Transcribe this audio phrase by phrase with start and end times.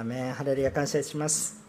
[0.00, 1.60] アメンハレルヤ感謝します。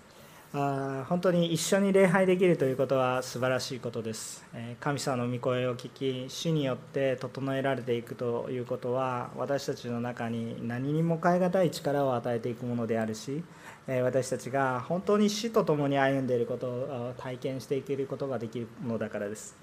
[0.54, 13.44] あ本当に一緒に礼拝できるということは素晴らしいことです、え神様の御声を聞き主によって整えられていくということは私たちの中に何にも代え難い力を与えていくものであるし
[13.88, 19.58] 私たちが本当に死と共に歩んでいることを体験していけることができるのだからです。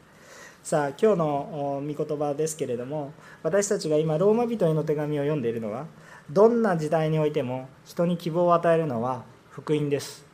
[0.63, 3.13] さあ今日の御言葉ですけれども
[3.43, 5.87] 私たちが今ローマ人への手紙を読んでいるのは
[6.31, 10.27] どんな時代においても人に希望を与えるのは福音です。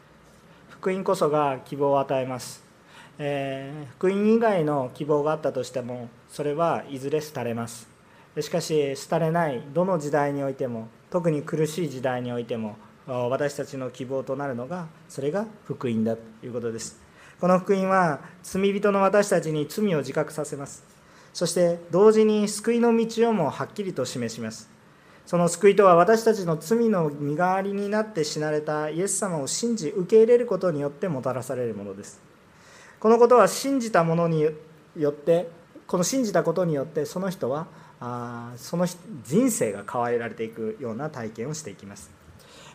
[0.69, 2.65] 福音こそが希望を与えます、
[3.17, 7.89] えー、福音以外の希望があったとしてもそれはいずれ廃れます。
[8.41, 12.77] しかし廃れないどの時代においても特に苦しい時代においても
[13.07, 17.01] 私たちの希望となるのがそれが福音だということです。
[17.41, 20.83] この福音は罪人の私たちに罪を自覚させます。
[21.33, 24.74] そして同時に救いの道をもはっきりと示します。
[25.27, 32.21] その救いとは私たちの罪の身代わりになって死なれたイエス様を信じ受け入れることによってもたらされるものです。
[33.01, 34.47] このことは信じた者に
[34.97, 35.49] よって
[35.87, 37.67] この信じたことによってその人は
[38.01, 42.11] あその人生が変えられていくような体験をしていきます。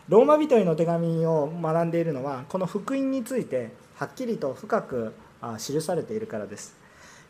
[0.08, 5.12] ローマ人への手紙を学んでいるのはこの福音についてはっきりと深く
[5.58, 6.79] 記されているからです。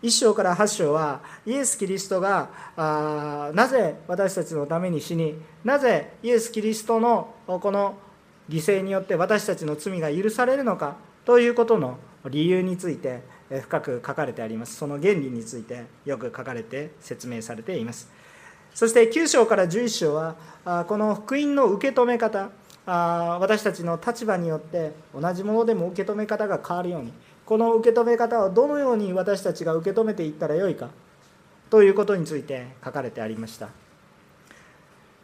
[0.02, 7.96] 1章から8章はイエス・キリストがあなぜ私たちのために死になぜイエス・キリストのこの
[8.48, 13.22] 犠牲によって私たちの罪が許されるのかということの理由について
[13.62, 14.76] 深く書かれてあります。
[14.76, 18.10] その原理についてよく書かれて説明されています。
[18.74, 20.36] そして9章から11章は
[20.86, 22.50] この福音の受け止め方
[22.86, 27.12] 私たちの立場によって同じものでも受け止め方が変わるように
[27.50, 30.88] この受け止め方をどのように私たちが受け止めていったらよいか
[31.68, 33.70] ということについて書かれてありました。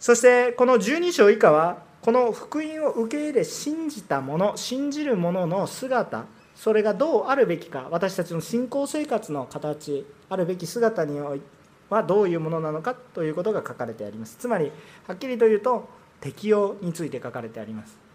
[0.01, 6.25] そしてこの12章以下はこの福音を受け入れ信じた者信じる者の姿
[6.57, 11.21] それがどうあるべきか私たちの信仰生活の形あるべき姿に
[11.91, 14.35] はどういうものなのかということが書かれてあります。
[14.37, 14.73] つまり
[15.07, 15.89] はっきりと言うと
[16.21, 18.06] 適用について書かれてあります。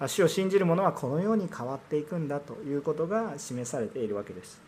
[0.00, 4.60] 主を信じる者はこのように変わっていくんだということが示されているわけです。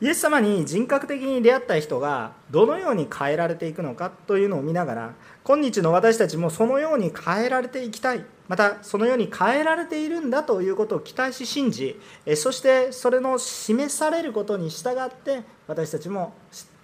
[0.00, 5.14] イエス様に人格的に出会った人がどのように変えられていくのかというのを見ながら
[5.44, 8.24] 今日の私たちもそのように変えられていきたい。
[8.48, 12.00] またそのように変えられているんだということを期待し信じ
[12.34, 16.32] そしてそれの示されることに従って私たちも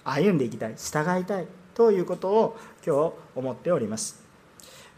[0.04, 4.25] 歩んでいきたい従いたいということを今日思っております。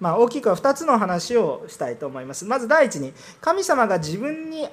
[0.00, 2.44] まあ、大きくは2つの話をしたいと思います。
[2.44, 4.68] まず第一に、神様が自分に、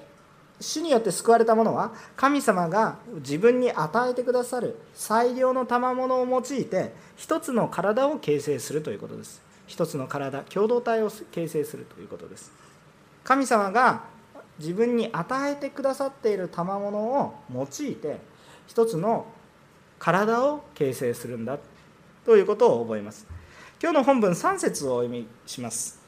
[0.59, 9.41] 主によって救われたものは、神様が自分に与えてくださる最良の賜物を用いて、一つの体を形成するということです。
[9.67, 12.51] 一つの体、共同体を形成するということです。
[13.23, 14.03] 神様が
[14.59, 18.19] 自分に与えてくださっている賜物を用いて、
[18.67, 19.25] 一つの
[19.99, 21.57] 体を形成するんだ
[22.25, 23.34] ということを覚えます。
[23.85, 25.99] 今日の本文3節をお読みします。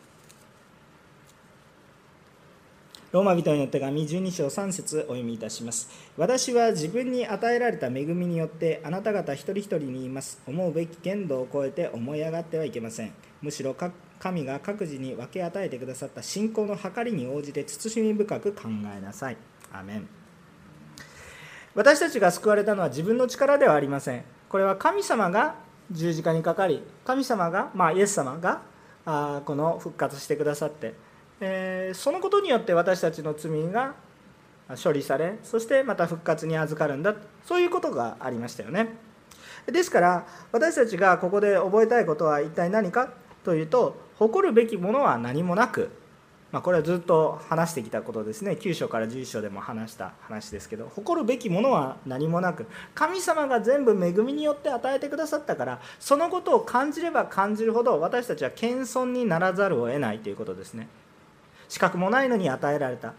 [3.12, 5.88] ローマ人への手紙12章3節お読みいたします。
[6.18, 10.42] 私は自分に与えられた恵みによってあなた方一人一人に言います。
[10.48, 13.14] 思うべき限度を超えて思い上がってはいけません。
[13.44, 13.76] むしろ
[14.18, 19.38] 神が各自に分け与えてくださった信仰の計りに応じて慎み深く考えなさい。
[19.72, 20.10] アメン
[21.76, 24.24] 私たちが救われたのは自分の力ではありません。
[24.50, 28.62] これは神様が十字架にかかり神様が、まあ、イエス様が
[29.06, 30.94] あこの復活してくださって、
[31.40, 33.96] えー、そのことによって私たちの罪が
[34.84, 37.16] 処理されそしてまた復活に預かるんだ
[37.46, 38.90] そういうことがありましたよね。
[39.66, 43.10] ですから私たちがここで覚えたいことは一体何か
[43.44, 45.90] というと誇るべきものは何もなく
[46.52, 48.52] まあ、これはずっと話してきたことですね。
[48.54, 60.88] 9章から11章でも話した話ですけど誇るべきものは何もなく神様が全部恵みによって与えてくださったからそのことを感じれば感じるほど私たちは謙遜にならざるを得ないということですね。
[61.68, 63.14] 資格もないのに与えられた。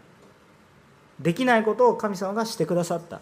[1.19, 3.21] できないことを神様がしてくださった。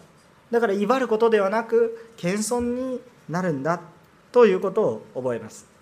[0.50, 2.60] だから威張ることではなく謙遜
[2.92, 3.80] になるんだ
[4.32, 5.77] ということを覚えます。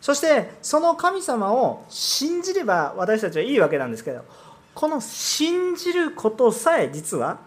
[0.00, 4.24] そしてその神様を信じれば私たちはいいわけなんですけど
[4.74, 7.38] この信じることさえ実は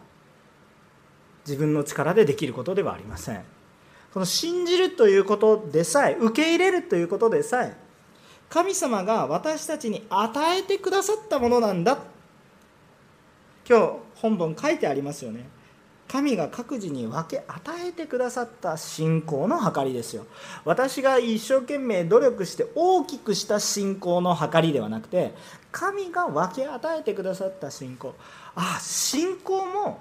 [1.45, 3.43] 自分の力でできることではありません。
[4.13, 7.75] この信じるということでさえ受け入れるということでさえ
[8.49, 11.99] 神様が私たちに与えてくださったものなんだ。
[13.67, 15.47] 今日本文書いてありますよね。
[16.11, 20.25] 神が各自に分け与えてくださった信仰の計りですよ。
[20.65, 25.35] 私が一生懸命努力して大きくした信仰の計りではなくて
[25.71, 28.15] 神が分け与えてくださった信仰。
[28.55, 29.99] あ信仰も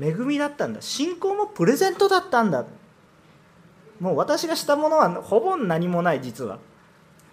[0.00, 0.80] 恵みだったんだ。
[0.80, 2.64] 信仰もプレゼントだったんだ。
[3.98, 6.60] もう私がしたものはほぼ何もない実は。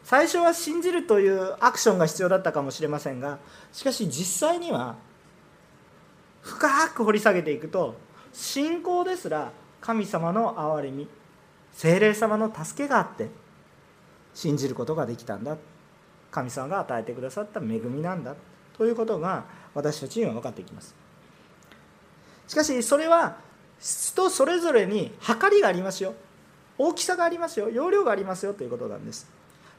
[0.03, 3.39] 最初は信じるというアクションが必要だったかもしれませんが
[3.73, 4.95] しかし実際には
[6.45, 7.95] 深く掘り下げていくと
[8.31, 9.51] 信仰ですら
[9.81, 11.07] 神様の憐れみ
[11.73, 13.29] 精霊様の助けがあって
[14.33, 15.57] 信じることができたんだ。
[16.29, 18.35] 神様が与えてくださった恵みなんだ。
[18.77, 20.93] ということが私たちには分かってきます。
[22.47, 23.37] しかしそれは
[23.79, 26.13] 人それぞれに計りがありますよ。
[26.77, 27.69] 大きさがありますよ。
[27.69, 28.53] 容量がありますよ。
[28.53, 29.27] ということなんです。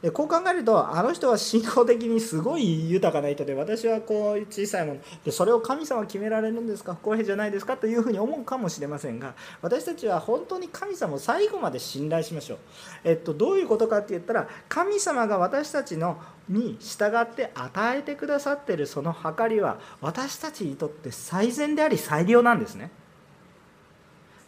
[0.03, 5.01] でこう考えるとあの人は信仰的にすごい豊かな人で私はこう小さいもの。
[5.25, 6.95] でそれを神様決められるんですか？
[6.95, 7.77] 不公平じゃないですか？
[7.79, 12.59] というふうに思うかもしれませんが私たちは本当に神様を最後まで信頼しましょう、
[13.05, 16.19] えっと、どういうことかって言ったら神様が私たちの
[16.49, 22.91] に従って与えてくださっているその計りは私たちにとって最善であり最良なんですね。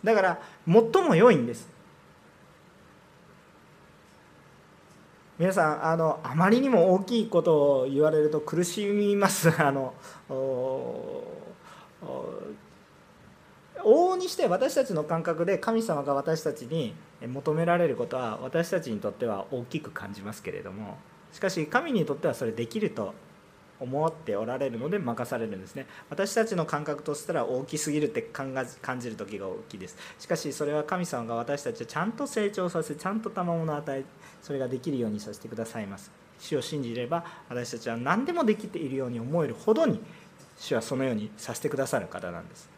[0.05, 1.78] だから最も良いんです。
[5.39, 9.95] 皆さんあのあまりにも大きいことを言われると苦しみます あの
[10.29, 16.93] 往々にして私たちの感覚で神様が私たちに
[17.25, 20.99] 求められることは私たちにとっては大きく感じますけれども
[21.33, 23.15] しかし神にとってはそれできると
[23.81, 25.87] 思っておられるので任されるんですね。
[26.11, 28.55] 私たちの感覚としたら大きすぎるって感
[29.01, 29.97] じる時が大きいです。
[30.19, 34.05] しかしそれは神様が私たちをちゃんと成長させちゃんと賜物を与え
[34.43, 36.11] それができるようにさせてくださいます。
[36.41, 40.01] 主を信じれば私たちは何でもできているように思えるほどに
[40.57, 42.69] 主はそのようにさせてくださる方なんです。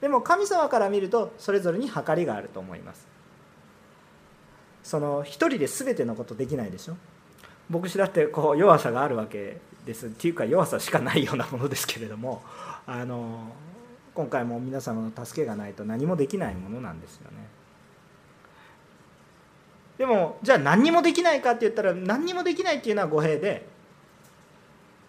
[0.00, 3.06] でも神様から見るとそれぞれに計りがあると思います。
[4.82, 6.96] その一人で全てのことできないでしょ？
[7.70, 9.60] 牧師だってこう弱さがあるわけ。
[9.84, 10.06] です。
[10.06, 12.42] っていうか弱さしかないようなものですけれども
[12.86, 13.52] あの
[14.14, 17.48] 今回も皆様の助けがないと何もできないものなんですよね。
[19.98, 23.66] でもじゃあ何にもできないかって言ったら何にもできないっていうのは語弊で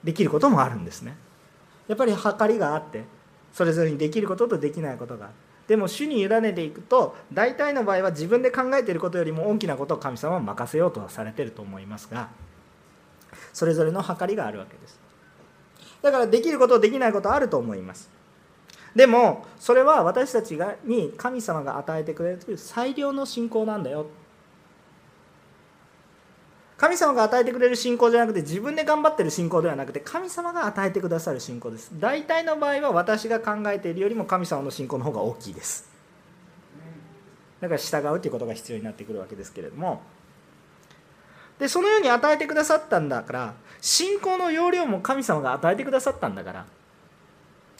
[0.03, 1.15] できることもあるんですね。
[1.87, 3.03] やっぱり計りがあって
[3.53, 5.33] それぞれにできることとできないことがある。
[5.67, 12.29] でも主に委ねていくと大体の場合は自分で考えていることよりも大きなことを神様は任せようとはされてると思いますが
[13.53, 14.99] それぞれの計りがあるわけです。
[16.01, 18.09] だからできることできないことあると思います。
[18.95, 24.05] でもそれは私たちがに神様が与えてくれるという最良の信仰なんだよ。
[26.77, 31.91] 神様が与えてくれる信仰じゃなくて自分で頑張ってる信仰ではなくて神様が与えてくださる信仰です。
[31.97, 35.89] 大体の場合は私が考えているよりも神様の信仰の方が大きいです。
[37.61, 40.01] だから従うということが必要になってくるわけですけれども
[41.59, 46.65] でそのように与えてくださったんだから信仰の要領も神様が与えてくださったんだから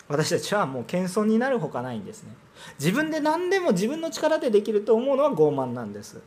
[0.07, 2.33] 私たちはもう謙遜になるほかないんですね。
[2.77, 6.21] 自分で何でも自分の力でできると思うのは傲慢なんです。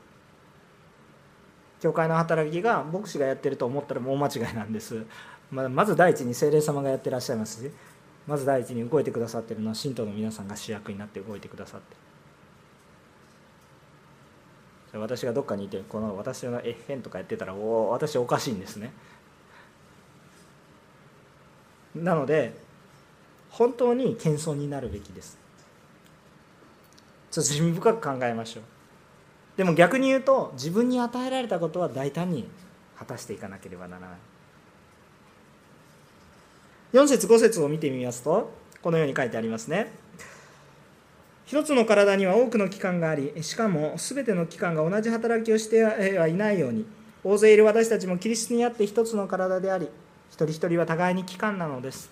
[1.81, 5.05] 教会の働きが牧師がやってると思ったらもう間違いなんです。
[5.51, 7.71] まず第一に精霊様がやってらっしゃいますし
[8.27, 11.97] まず第一に動いてくださってるのは信徒の皆さんが主役になって動いてくださって
[15.01, 18.93] 私がどっかにいてこの私のえへんとかやってたらお私おかしいんですね。
[21.95, 22.55] なので
[23.51, 25.39] 本当に謙遜になるべきです。
[27.31, 28.63] ちょっと罪深く考えましょう。
[29.57, 32.49] でも逆に言うと自分に与えられたことは大胆に
[32.99, 34.19] 果たしていかなければならない。
[36.93, 39.93] 4節5節を見てみますとこのように書いてありますね。
[41.47, 46.85] 一つの体には多くの器官がありしかも全ての器官が同じ働きをしてはいないように
[47.23, 49.89] 大勢いる私たちもキリストにあって一つの体であり
[50.29, 52.11] 一人一人は互いに器官なのです、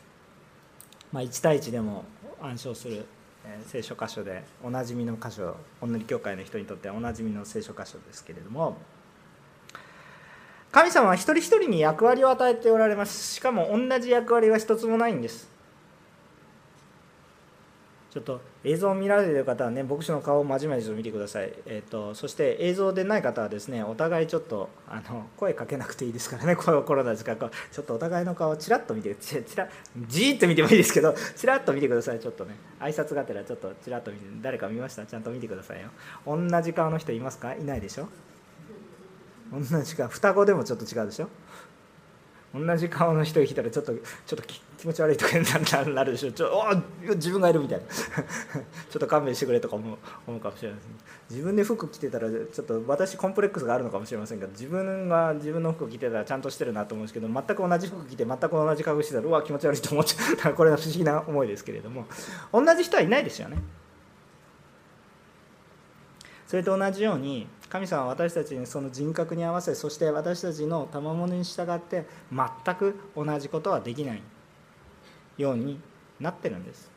[1.12, 2.05] まあ、1対1でも
[2.41, 3.07] 暗唱する
[3.67, 8.76] 聖書箇所でおなじみの箇所おんり教会の人にとってはおなじみの聖書箇所ですけれども
[10.75, 13.35] 神様は一人一人に役割を与えておられます。
[13.35, 15.53] しかも同じ役割は一つもないんです。
[18.14, 29.68] ちょっと映像を見られている方はね牧師の顔をまじまじと見てください、えーと、そして映像でない方はですねお互いちょっとあの声かけなくていいですからねこのコロナ時間ちょっとお互いの顔をちらっと見てちちら
[30.06, 32.21] じーっと見てもいいですけどちらっと見てください。
[32.21, 35.04] ちょっとね挨拶がてらちょっとちらっと見て誰か見ました？
[35.04, 35.88] ちゃんと見てくださいよ。
[36.25, 37.54] 同じ顔の人いますか？
[37.54, 38.09] いないでしょ？
[39.52, 40.06] 同じ顔。
[40.06, 41.28] 双子でもちょっと違うでしょ？
[42.54, 44.42] 同じ顔の人が来たらちょっとちょっと
[44.78, 46.30] 気持ち悪いとかになるでしょ。
[46.30, 46.64] ちょ
[47.08, 47.84] お自分がいるみたいな。
[47.90, 50.94] ちょっと勘弁してくれとか思う思うかもしれないです、ね、
[51.30, 60.54] 自分で服着てたらちょっと私コンプレックスがあるのかもしれませんが自分が自分の服着てたらちゃんとしてるなと思うんですけど全く同じ服着て全く同じ格好してたらうわ気持ち悪いと思っちゃう。
[60.54, 62.06] これは不思議な思いですけれども。
[62.52, 63.58] 同じ人はいないですよね。
[66.47, 74.23] それと同じように神様は私たちにその人格に合わせそして私たちの賜物に従って全く同じことはできない
[75.39, 75.81] ように
[76.21, 76.91] なってるんです。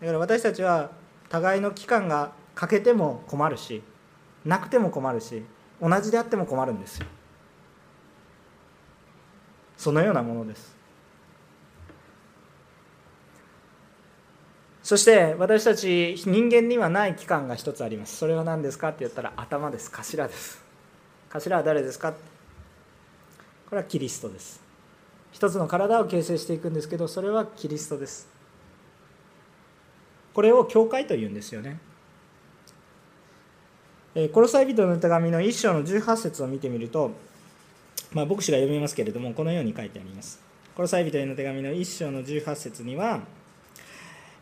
[0.00, 0.90] だから私たちは
[1.28, 3.82] 互いの期間が欠けても困るし
[4.44, 5.44] なくても困るし
[5.80, 7.06] 同じであっても困るんですよ。
[9.76, 10.81] そのようなものです。
[14.92, 18.14] そして私たち人間にはない器官が一つあります。
[18.14, 19.90] それは何ですかって言ったら頭です。
[19.90, 20.62] 頭です。
[21.30, 22.16] 頭は誰ですかこ
[23.70, 24.60] れはキリストです。
[25.30, 28.28] 一つの体を形成していくんですけどそれはキリストです。
[30.34, 31.78] これを教会というんですよね。
[34.34, 37.12] コロサイ人の手紙の1章の18節を見てみると、
[38.12, 40.42] まあ、牧師が読みますけれどもこのように書いてあります。
[40.76, 43.22] コロサイ人への手紙の1章の18節には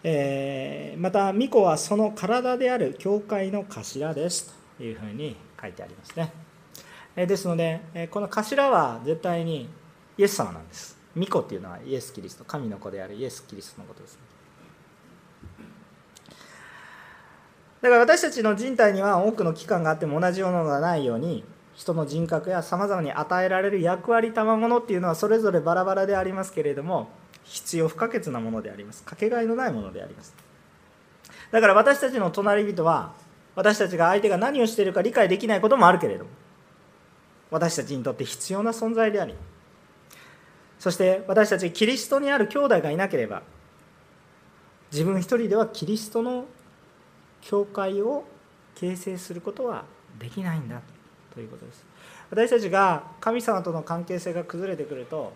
[0.03, 4.55] えー、また巫女はその体である教会の頭です。
[4.79, 6.33] というふうに書いてありますね、
[7.15, 9.69] え、ですので、えこの頭は絶対に
[10.17, 10.97] イエス様なんです。
[11.15, 14.19] 巫女っていうのはイエス・キリスト神の子であるイエス・キリストのことです。
[17.83, 27.09] だから私たちの人体には多くの器官があっても同じものがないように人の人格やさまざまに与えられる役割賜物っていうのはそれぞれバラバラでありますけれども
[27.45, 29.03] 必要不可欠なものであります。
[29.03, 30.35] かけがえのないものであります。
[31.51, 33.13] だから私たちの隣人は
[33.55, 36.31] 私たちが相手が何をしているか理解できないこともあるけれども
[37.51, 39.35] 私たちにとって必要な存在であり
[40.79, 43.43] そして私たちキリストにある兄弟がいなければ
[44.93, 46.47] 自分一人ではキリストの
[47.43, 48.25] 教会を
[48.77, 49.85] 形成することは
[50.19, 50.81] できないんだ。
[51.35, 51.85] ということです。
[52.31, 55.33] 私たちが神様との関係性が崩れてくると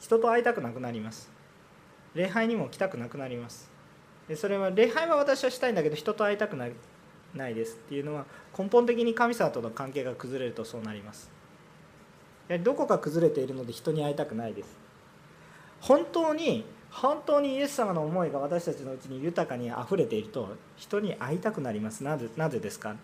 [0.00, 1.30] 人と会いたくなくなります。
[2.14, 3.70] 礼拝にも来たくなくなります。
[4.36, 6.72] それは礼拝は私はしたいんだけど人と会いたくない
[7.34, 7.74] ないです。
[7.74, 8.24] っていうのは
[8.58, 11.30] 根本的に神様との関係が崩れるとそうなります。
[12.48, 14.76] やはりどこか崩れているので人に会いたくないです。
[15.80, 22.02] 本当に本当にイエス様の思いが私たちのうちに豊かにあふれていると人に会いたくなります。
[22.02, 22.96] なぜなぜですか？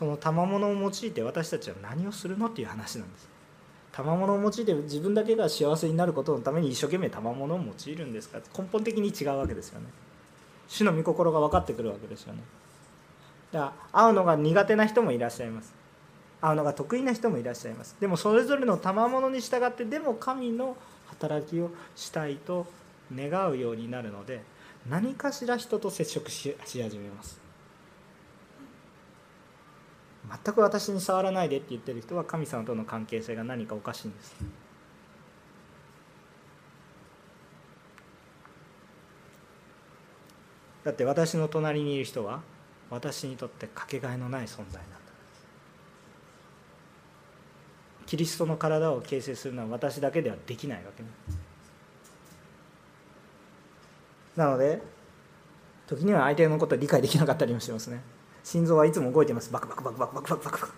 [0.00, 3.28] その賜物を用いて私たちは何をするのっていう話なんです。
[3.92, 9.88] 賜物を用いて自分だけが幸せになることのために一生懸命賜物を用いるんですか根本的に違うわけですよね。
[10.68, 12.40] 主の御心が分かってくるわけですよね。
[13.52, 15.74] だから会うのが苦手な人もいらっしゃいます。
[16.40, 17.94] 会うのが得意な人もいらっしゃいます。
[18.00, 20.78] でもそれぞれの賜物に従ってでも神の
[21.08, 22.66] 働きをしたいと
[23.14, 24.40] 願うようになるので
[24.88, 27.39] 何かしら人と接触し始めます。
[30.44, 34.36] 全く私に触らないでって言ってる人は神様との関係性が何かおかしいんです。
[40.84, 42.40] だって私の隣にいる人は
[42.88, 45.00] 私にとってかけがえのない存在なんだ。
[48.06, 51.04] キリストの体を形成するのは私だけではできないわけ
[54.36, 54.82] なので
[55.86, 58.00] 時には相手のことを理解できなかったりもしますね。
[58.42, 59.52] 心臓はいつも動いてます。
[59.52, 60.72] バクバクバクバクバクバクバク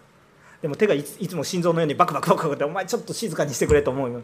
[0.62, 4.22] でも手がいつも心臓のようにバクバクバクバクってお前ちょっと静かにしてくれと思うよ。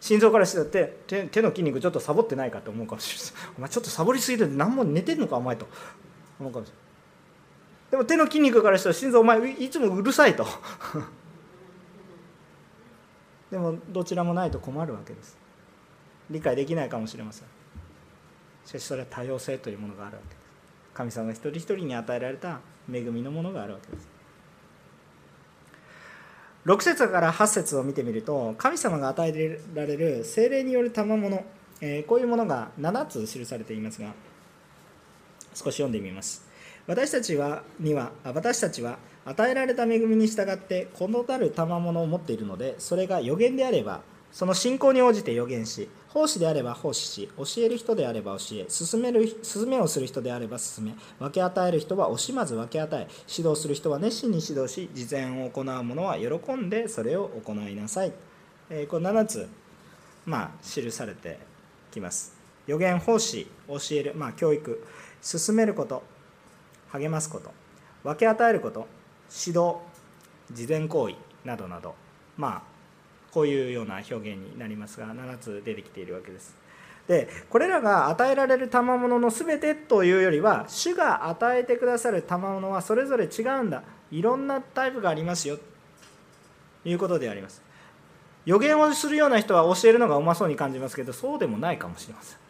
[0.00, 3.34] 心臓からして手手手の筋肉ちょっとサボってないかと思うかもしれない。
[3.58, 5.68] お前ちょっとサボりすぎて何も寝てんのかお前と。
[6.40, 6.82] 思うかもしれない。
[7.92, 10.44] でも手の筋肉からしたら心臓お前いつもうるさいと。
[13.52, 15.36] でもどちらもないと困るわけです。
[16.30, 17.48] 理解できないかもしれません。
[18.64, 20.34] しかしそれは多様性というものがあるわけ。
[20.34, 20.41] です
[20.94, 22.60] 神様一人一人に与えられた
[22.92, 24.08] 恵みのものがあるわけです。
[26.66, 31.44] 6節から8節を見てみると神様が与えられる精霊による賜物、
[31.80, 34.12] えー、こういうものが7つ記されていますが
[35.54, 36.46] 少し読んでみます。
[36.86, 44.00] 私たちはには私たちは与えられた恵みに従ってこのたる賜物を持っているのでそれが予言であれば
[44.32, 58.12] その信仰に応じて予言し奉仕であれば奉仕し教える人であれば教え進める進めをする人であれば進め分け与える人は惜しまず分け与え指導する人は熱心に指導し実演を行う者は喜んでそれを行いなさい、
[58.68, 59.48] えー、この7つ
[60.26, 61.38] まあ記されて
[61.90, 62.42] きます。
[62.66, 64.84] 予言奉仕教える、まあ、教育
[65.20, 66.02] 進めること
[66.90, 67.50] 励ますこと
[68.04, 68.86] 分け与えること
[69.46, 69.76] 指導
[70.52, 71.14] 事前行為
[71.44, 71.94] などなど
[72.36, 72.71] まあ
[73.32, 76.54] こういうような表現になりますが7つ出てきているわけです。
[77.08, 83.82] でこれらが与えられる賜物の全てというよりは主が与えてくださる賜物はそれぞれ違うんだ。
[84.10, 85.56] いろんなタイプがありますよ。
[85.56, 87.62] ということであります。
[88.44, 92.41] 予言をするような人は教えるのがうまそうに感じますけどそうでもないかもしれません。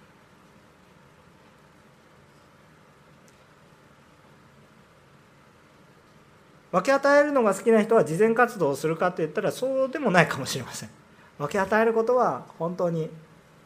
[6.72, 10.90] 分け与えるのが好きな人は慈善活動をするかって言ったらそうでもないかもしれません。
[11.38, 13.10] 分け与えることは本当に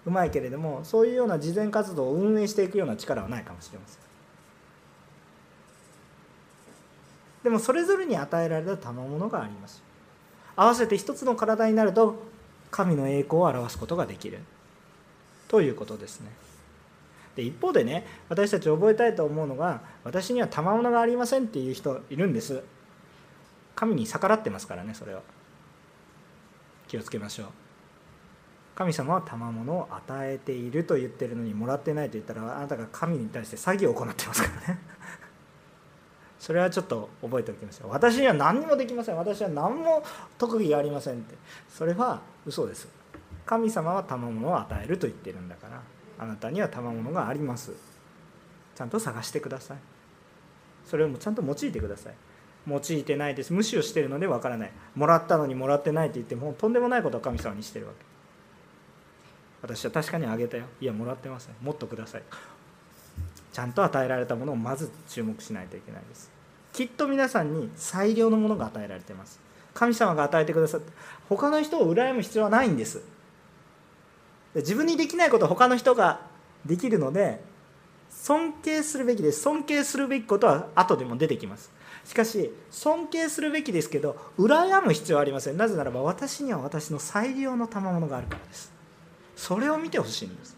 [0.04, 4.00] うまいけれどもそういうような慈善活動を運営していくような力はないかもしれません。
[7.44, 9.80] でもそれぞれに与えられた賜物があります。
[10.56, 12.16] 合わせて一つの体になると
[12.72, 14.40] 神の栄光を表すことができる。
[15.46, 16.32] ということですね。
[17.36, 22.64] で一方でね私たち覚えたいと思うのが私には賜物がありませんっていう人いるんです。
[23.76, 25.22] 神に逆らってますからねそれは。
[26.88, 27.46] 気をつけましょう。
[28.74, 34.80] 神様は賜物を与えていると言ってるのにもらってないと言ったらあなたが神に対して詐欺を行ってますからね。
[36.38, 37.90] それはちょっと覚えておきましょう。
[37.90, 39.16] 私には何にもできません。
[39.16, 40.02] 私は何も
[40.38, 41.34] 特技がありませんって。
[41.68, 42.88] それは嘘です。
[43.46, 45.80] 神様は賜物を与えると言ってるんだから
[46.18, 47.72] あなたには賜物があります。
[48.74, 49.78] ちゃんと探してください。
[50.84, 52.14] それをちゃんと用いてください。
[52.68, 53.52] 用いてないです。
[53.52, 54.72] 無視をしているのでわからない。
[54.94, 58.04] もらったのにもらってないって言ってもとんでもないことを神様にしてるわけ。
[59.62, 60.64] 私は確かにあげたよ。
[60.80, 61.54] いやもらってません。
[61.62, 62.22] もっとください。
[63.52, 66.30] ちゃんと与えられたものをまず注目しないといけないです。
[66.72, 69.40] きっと皆さんに最良のものが与えられています。
[69.72, 70.92] 神様が与えてくださって
[71.28, 73.02] 他の人を羨む必要はないんです。
[74.54, 76.20] 自分にできないことを他の人が
[76.64, 77.40] できるので
[78.10, 79.40] 尊敬するべきです。
[79.40, 81.70] 尊敬するべきことは後でも出てきます。
[82.06, 85.56] しかし尊敬するべきですけど羨む必要はありません。
[85.56, 88.72] なぜならば私には私の最良の賜物があるからです。
[89.34, 90.56] それを見てほしいんです。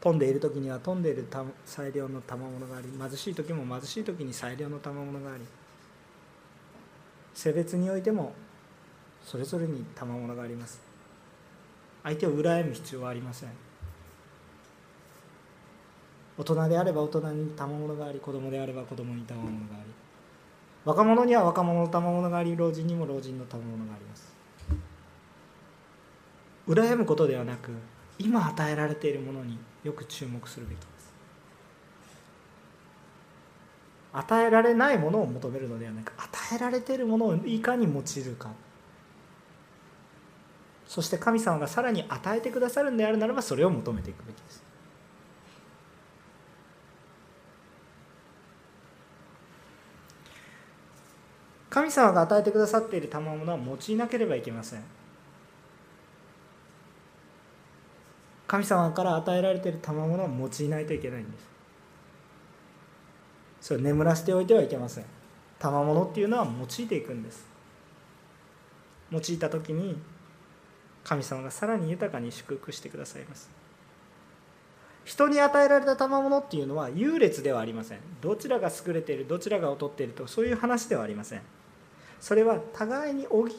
[0.00, 1.26] 飛んでいる時には飛んでいる
[1.66, 5.42] 最良の賜物があり貧しい時も貧しい時に最良の賜物があり
[7.34, 8.32] 性別においても
[9.24, 10.87] それぞれに賜物があります。
[12.08, 13.50] 相手を羨む必要はありません。
[16.38, 19.92] 大人であれば大人に賜物があり子供であれば子供に賜物があり。
[20.86, 24.32] 若者には若者の賜物があり老人にも老人の賜物があります。
[26.66, 27.72] 羨むことではなく
[28.18, 31.12] 今与えられているものによく注目するべきです。
[34.14, 38.48] 与えられないものを求めるのではなく与えられているものをいかに用いるか。
[40.88, 44.62] そして神様がさらに与えてくださるんであるならばそれを求めていくべきです。
[51.68, 54.82] 神様が与えてくださっている賜物は用いなければいけません。
[58.46, 61.44] 神様から与えられている賜物は用いないといけないんです。
[63.60, 65.04] それ眠らせておいてはいけません。
[65.58, 67.46] 賜物っていうのは用いていくんです。
[69.10, 69.98] 用いた時に
[71.08, 73.48] 神様がさらに豊かに祝福してくださいます。
[75.06, 77.98] 人に与えられた賜物っていうのは優劣ではありません。
[78.20, 81.40] どちらが優れているどちらが劣っているとそういう話ではありません。
[82.20, 83.50] それは互いに補う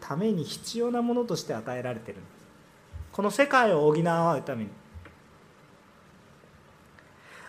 [0.00, 2.20] ために必要なものとして与えられている。
[3.12, 4.70] この世界を補うために。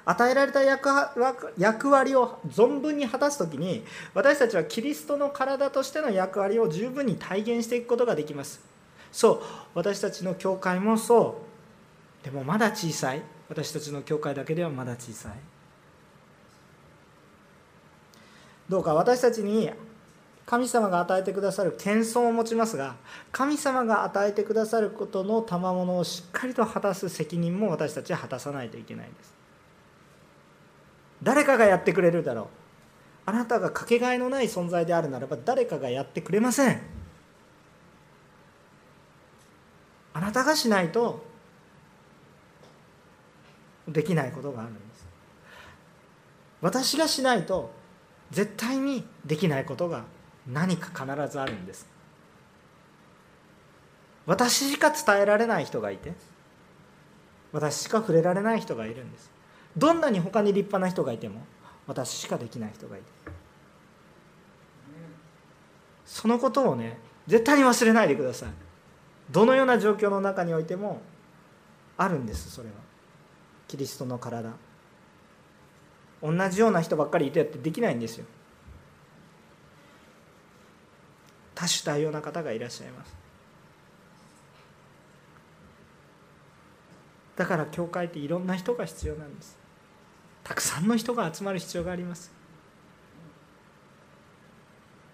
[0.03, 8.72] 与えられた役割を存分に果たす時に私たちはキリストの体としての役割を十分に体現していくことができます。
[9.13, 9.41] そう
[9.75, 11.39] 私たちの教会もそ
[12.21, 12.25] う。
[12.25, 13.21] でもまだ小さい。
[13.47, 15.33] 私たちの教会だけではまだ小さい。
[18.67, 19.69] どうか私たちに
[20.45, 22.95] 神様が与えてくださる謙遜を持ちますが
[23.31, 29.33] 神様が与えてくださることの賜物をしっかりと果たす責任も私たちは果たさないといけないんです。
[31.21, 32.45] 誰かがやってくれるだろう。
[33.25, 37.02] あなたがかけがえのない存在であるならば誰かがやってくれません。
[40.33, 41.23] あなたがしないと
[43.87, 45.05] できないことがあるんです。
[46.59, 47.71] 私がしないと
[48.31, 50.05] 絶対にできないことが
[50.47, 51.87] 何か必ずあるんです。
[54.25, 56.13] 私しか伝えられない人がいて
[57.51, 59.29] 私しか触れられない人がいるんです。
[59.77, 61.41] どんなに他に立派な人がいても
[61.85, 63.05] 私しかできない人がいて。
[66.07, 68.62] そのことをね絶対に忘れないでください。
[69.33, 71.01] どのような状況の中においても
[71.97, 72.75] あるんですそれは。
[73.67, 74.51] キリストの体。
[76.21, 78.25] 同じような人ばっかりいてやってできないんですよ。
[81.55, 83.15] 多種多様な方がいらっしゃいます。
[87.35, 89.57] だから教会っていろんな人が必要なんです。
[90.43, 92.42] たくさんの人が集まる必要があります。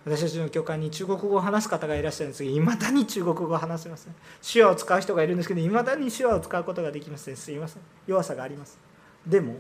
[0.06, 4.16] 私たちの教会に中国語を話す方がいらっしゃるんですがいまだに中国語を話せません。
[4.42, 7.36] 手話を使う人がいるんですけどいまだに手話を使うことができません。
[7.36, 7.82] すいません。
[8.08, 8.80] 弱さがあります。
[9.28, 9.56] でも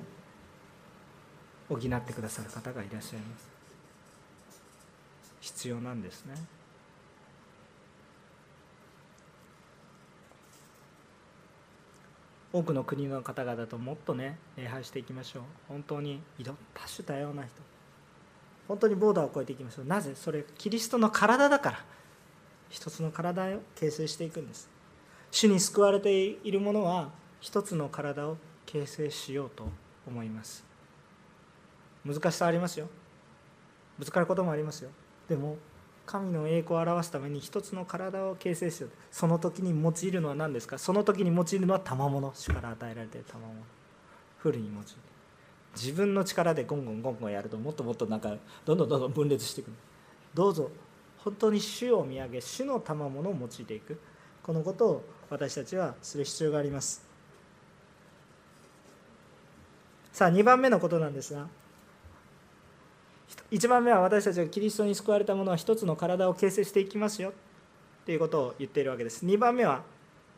[1.68, 3.48] 補ってくださる方がいらっしゃいます。
[5.42, 6.36] 必要なんですね。
[12.52, 15.44] 多くの国の方々ともっとね礼拝していきましょう。
[15.68, 17.69] 本当にいろ多種多様な人。
[18.70, 19.86] 本当にボーダーを超えていきましょう。
[19.86, 20.14] なぜ？
[20.16, 21.84] それキリストの体だから。
[22.70, 24.70] 一つの体を形成していくんです。
[25.32, 27.10] 主に救われている者は
[27.42, 29.68] 一つの体を形成しようと
[30.08, 30.64] 思います。
[32.06, 32.88] 難しさありますよ。
[33.98, 34.92] ぶつかることもありますよ。
[35.28, 35.58] でも
[36.06, 38.92] 神の栄光を表すために一つの体を形成しよう。
[39.10, 40.78] その時に用いるのは何ですか？
[40.78, 42.32] その時に用いるのは賜物。
[42.36, 43.52] 主から与えられている賜物。
[44.38, 44.88] フルに用いる。
[45.76, 49.72] 自分の力でゴンゴンゴンゴンやるともっともっとなんかどんどんどんどん分裂していく。
[50.34, 50.70] どうぞ
[51.20, 54.00] 本当に主を見上げ主の賜物を用いていく。
[54.42, 57.08] このことを私たちはする必要があります。
[60.12, 61.48] さあ2番目のことなんですが
[63.52, 67.32] 1番目は私たちがキリストに救われた者は一つの体を形成していきますよ
[68.06, 69.26] ということを言っているわけです。
[69.26, 69.84] 2番目は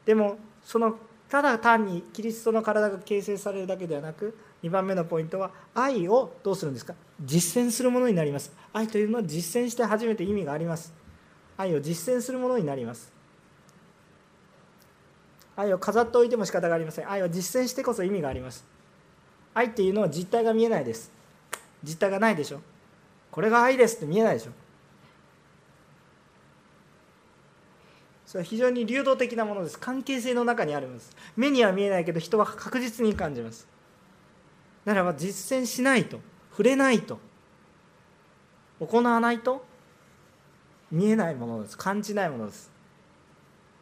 [0.06, 0.98] でもその
[1.32, 6.94] ただ単にキリストの体が形成されるだけではなく2番目のポイントは愛をどうするんですか？
[7.24, 8.52] 実践するものになります。
[8.74, 10.94] 愛というのは実践して初めて意味があります。
[11.56, 13.14] 愛を実践するものになります。
[15.56, 17.10] 愛を飾っておいても仕方がありません。
[17.10, 18.66] 愛を実践してこそ意味があります。
[19.54, 21.14] 愛っていうのは実態が見えないです。
[21.82, 22.60] 実態がないでしょ。
[23.32, 24.52] これが愛ですって見えないでしょ。
[28.32, 29.78] それは非常に流動的なものです。
[29.78, 31.14] 関係性の中にあるんです。
[31.36, 33.68] 目には見えないけど人は確実に感じます。
[34.86, 37.20] ならば実践しないと触れないと
[38.80, 39.66] 行わないと
[40.90, 41.78] 見えないものです。
[41.78, 42.72] 感じないものです。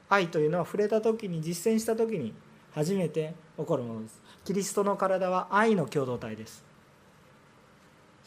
[0.09, 2.33] 愛というのは触れた時に実践した時に
[2.73, 4.19] 初めて起こるものです。
[4.45, 6.63] キリストの体は愛の共同体です。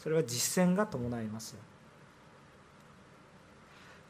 [0.03, 1.55] それは実践が伴います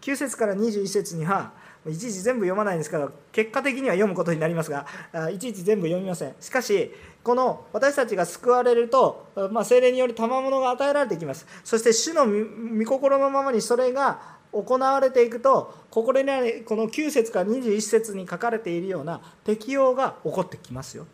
[0.01, 1.53] 9節から21節には
[1.89, 4.85] いちいち全部読まないんですけど結果的には読むことになりますが
[5.29, 6.33] いちいち全部読みません。
[6.39, 6.91] しかし
[7.23, 11.45] この私たちが救われると、まあ、精霊により賜物が与えられてきます。
[11.63, 14.19] そして主の御心のままにそれが
[14.53, 21.05] 行われていくとここでねこの9節から21節に書かれているような適用が起こってきますよ。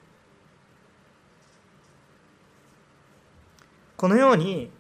[3.98, 4.72] このように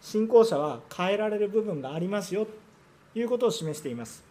[0.00, 4.29] 信仰者は変えられる部分がありますよということを示しています。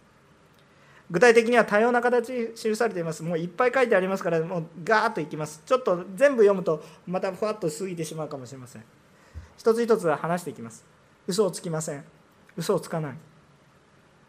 [1.10, 3.22] 具体的には多様な形に記されています。
[3.22, 5.62] もういっぱい書いてありますからもうガーッといきます。
[5.66, 8.84] ちょっと全部読むとまたふわっと過ぎてしまうかもしれません。
[9.56, 10.84] 一つ一つ話していきます。
[11.26, 12.04] 嘘をつきません。
[12.56, 13.14] 嘘をつかない。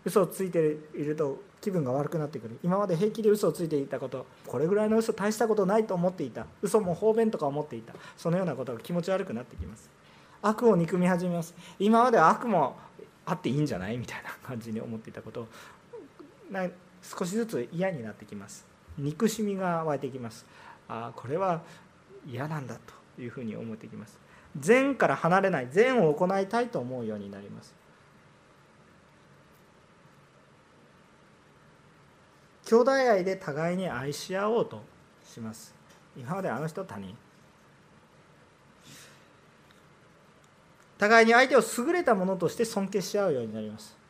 [0.04, 2.58] 嘘をついていると気分が悪くなってくる。
[2.64, 6.48] 今まで平気で嘘をついていたことこれぐらいの嘘大したことないと思っていた。
[6.64, 7.94] 嘘も方便とか思っていた。
[8.18, 9.88] そのようなことが気持ち悪くなってきます。
[10.42, 11.54] 悪を憎み始めます。
[11.78, 12.76] 今までは悪も
[13.28, 13.98] あっていいんじゃない？
[13.98, 15.48] みたいな感じに思っていたことを
[17.02, 18.66] 少しずつ嫌になってきます。
[18.98, 20.46] 憎しみが湧いてきます。
[20.88, 21.62] ああこれは
[22.28, 22.76] 嫌なんだ
[23.16, 24.20] というふうに思ってきます。
[24.60, 27.74] 善から離れない善を行いたいと思うようになります。
[32.66, 34.82] 兄弟愛で互いに愛し合おうと
[35.26, 35.74] します。
[36.16, 37.16] 今まであの人他人。
[40.98, 44.01] 互いに相手を優れたものとして尊敬し合うようになります。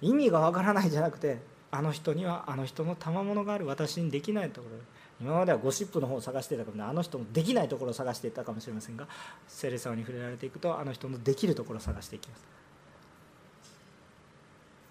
[0.00, 1.38] 意味がわからないじゃなくて
[1.70, 4.76] あの人にはあの人の賜物がある私にできないところ。
[5.20, 9.08] 今まではゴシップの方を探していたかもあの人のできないところを探していたかもしれませんが
[9.48, 12.44] 聖霊様に触れられていくとあの人のできるところを探していきます。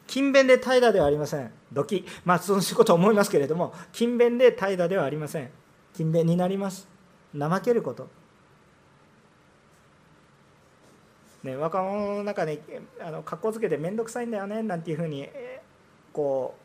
[0.08, 1.52] 勤勉で怠惰ではありません。
[1.72, 5.50] ドキまあその仕事思いますけれども勤勉で怠惰ではありません。
[5.94, 6.88] 勤勉になります。
[7.34, 8.10] 怠けること。
[11.44, 12.62] ね、若者の中で
[13.00, 15.30] あの格好つけて面倒くさいんだよねなんていうふうに
[16.12, 16.56] こ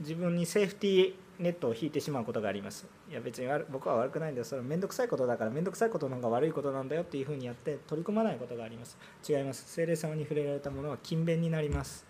[0.00, 2.86] う自分にセーフティーネットを引いてしまうことがあります。
[3.10, 4.44] いや別に僕は悪くないんだよ。
[4.44, 8.98] それ面倒くさいことだから面倒くさいことの方が悪いことなんだよっていうふうにやって取り組まないことがあります。
[9.28, 9.64] 違います。
[9.72, 12.04] 精霊様に触れられたものは勤勉になります。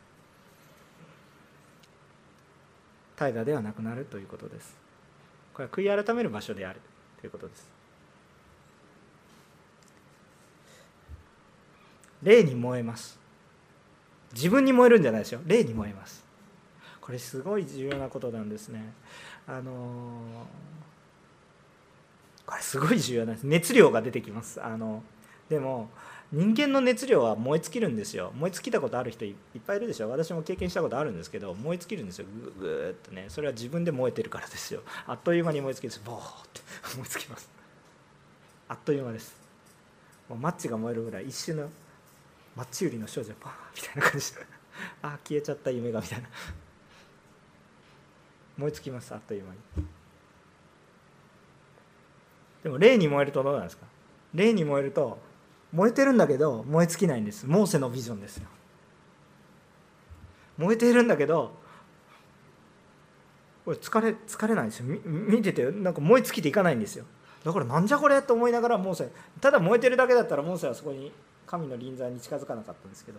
[3.17, 4.77] 怠惰ではなくなるということです。
[5.53, 6.81] これは悔い改める場所である
[7.21, 7.78] ということです。
[12.23, 13.19] 霊に燃えます。
[14.35, 15.41] 自分に燃えるんじゃないですよ。
[15.47, 16.25] 霊に燃えます。
[17.01, 18.93] これすごい重要なことなんですね。
[19.47, 19.73] あの
[22.45, 23.45] これすごい重要なんです。
[23.45, 24.63] 熱量が出てきます。
[24.63, 25.03] あの
[25.49, 25.89] でも
[26.31, 28.33] 人間の熱量は燃え尽きるんですよ。
[28.37, 29.35] 燃え尽きたことある人いっ
[29.67, 30.11] ぱいいるでしょ。
[30.11, 32.27] 私も経験したことあるんですけど燃え尽きるんですよ。
[32.43, 33.27] ぐぐーっとね。
[33.29, 34.83] それは自分で燃えてるからですよ。
[35.07, 36.61] あっという間に燃え尽きるんですボーって
[36.97, 37.49] 燃え尽きます。
[38.69, 39.35] あっという間です。
[40.29, 41.71] もうマッチが燃えるぐらい一瞬の
[42.59, 44.41] マッチ売りの少女パーみたいな感じで。
[45.03, 46.29] あ消えちゃった夢がみたいな。
[48.59, 49.59] 燃え尽きますあっという間に。
[52.65, 53.87] でも霊に燃えるとどうなんですか？
[54.35, 55.21] 霊に燃えると
[55.73, 57.47] 燃えてるんだけど燃え尽きないんです。
[57.47, 58.49] モーセのビジョンですよ。
[60.57, 61.55] 燃えているんだけど
[63.65, 64.87] これ疲れ疲れないですよ。
[65.05, 67.05] 見ててなんか燃え尽きていかないんですよ。
[67.45, 68.21] だからなんじゃこれ？
[68.21, 69.09] と思いながらモーセ
[69.41, 71.13] ただ燃えてるだけだったらモーセはそこに
[71.49, 73.19] 神の臨在に近づかなかったんですけど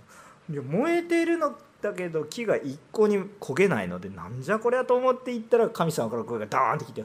[0.51, 7.03] いや燃えているのだけど木が一向に焦げないのでなんじゃこれやと思って行ったら神様から声がダーンってきて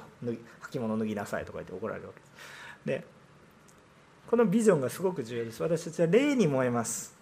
[0.70, 2.32] 履物脱ぎなさいとか言って怒られるわけです。
[2.84, 3.14] で
[4.28, 5.62] このビジョンがすごく重要です。
[5.62, 7.14] 私たちは霊に燃えます。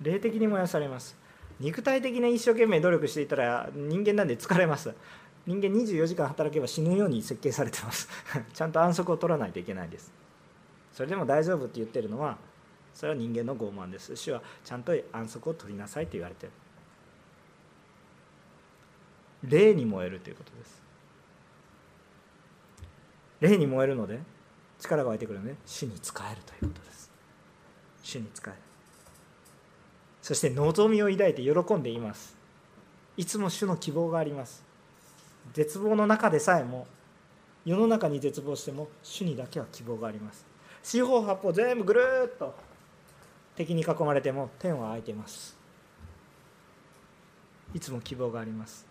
[0.00, 1.16] 霊的に燃やされます。
[1.58, 4.94] 肉体的に一生懸命努力していたら人間なんで疲れます。
[5.46, 8.08] 人間24時間働けば死ぬように設計されてます。
[8.52, 10.12] ちゃんと安息を取らないといけないです。
[10.92, 12.38] それでも大丈夫って言ってるのは
[12.94, 14.14] それは人間の傲慢です。
[14.16, 16.52] 主はちゃんと安息を取りなさいと言われてる。
[19.42, 20.82] 霊に燃えるということです。
[23.40, 24.20] 霊に燃えるので
[24.78, 27.10] 力が湧いてくるので主に仕えるということです。
[28.02, 28.54] 主に仕える。
[30.20, 32.36] そして望みを抱いて喜んでいます。
[33.16, 34.62] いつも主の希望があります。
[35.54, 36.86] 絶望の中でさえも
[37.64, 40.46] 世の中に絶望しても主にだけは希望があります。
[40.82, 42.54] 四方八方全部ぐるっと
[43.60, 45.54] 敵に囲まれても天は開いています。
[47.74, 48.86] いつも希望があります。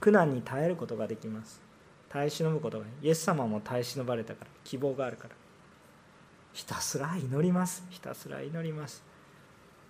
[0.00, 1.60] 苦難に耐えることができます。
[2.08, 5.36] 耐え忍ぶことがイエス様も耐え忍ばれたから希望があるから。
[6.52, 7.84] ひたすら祈ります。
[7.90, 9.04] ひたすら祈ります。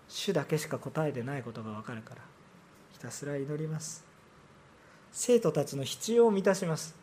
[0.08, 2.20] 主だけしか答えてないことが分かるから。
[2.92, 4.04] ひたすら祈ります。
[5.10, 6.94] 生徒たちの必要を満たします。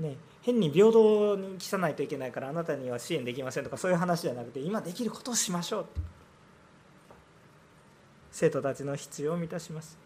[0.00, 5.86] ね変に平等に期さないといけないからあなたには支援できませんとかそういう話じゃなくて今できることをしましょう。
[8.30, 9.98] 生徒たちの必要を満たします。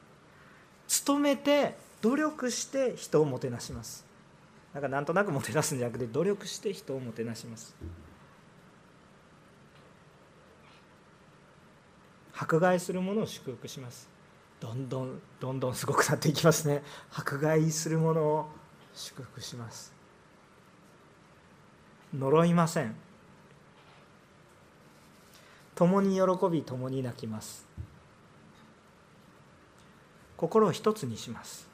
[1.06, 4.04] 努めて努力して人をもてなします。
[4.72, 7.74] なんかなんとなくもてなすんじゃなくて努力して人をもてなします。
[12.34, 14.08] 迫害するものを祝福します。
[14.60, 16.82] どんどんどんどんすごくなっていきますね。
[17.12, 18.48] 迫害するものを
[18.94, 19.91] 祝福します。
[22.14, 22.94] 呪いません。
[25.74, 27.66] 共に喜び共に泣きます。
[30.36, 31.68] 心を一つにします。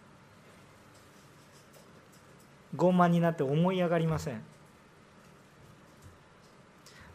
[2.76, 4.42] 傲慢になって思い上がりません。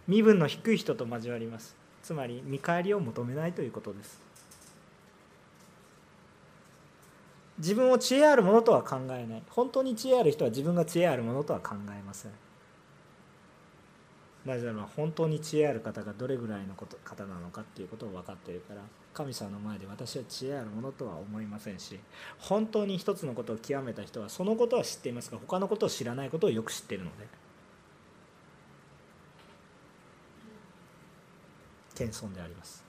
[0.08, 1.76] 身分の低い人と交わります。
[2.02, 4.20] つまり見返りを求めないということです。
[7.60, 9.44] 自分を知恵あるものとは考えない。
[9.50, 12.32] 本当に知恵ある人は自分が知恵あるものとは考えません。
[14.46, 18.82] なぜなら本当に知恵ある方がどれぐらいのこと方なのかっていうことを分かっているから
[19.14, 21.98] 神様の前で私は知恵あるものとは思いませんし
[22.40, 27.28] 本当に一つのことを極めた人はそのことは知っていますが他のことを知らないことをよく知っているので
[31.96, 32.84] 謙遜であります。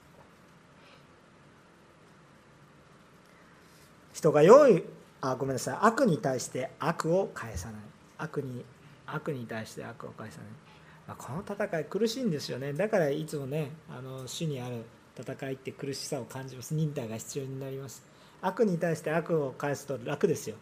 [4.13, 4.83] 人が良い
[5.21, 5.79] あごめんなさい。
[5.83, 7.81] 悪に対して悪を返さない。
[8.19, 8.65] 悪に
[9.07, 10.74] 悪に対して悪を返さない。
[11.07, 12.73] ま、この戦い苦しいんですよね。
[12.73, 14.85] だからいつもねあの主にある
[15.19, 16.75] 戦いって苦しさを感じます。
[16.75, 18.03] 忍耐が必要になります。
[18.41, 20.57] 悪に対して悪を返すと楽ですよ。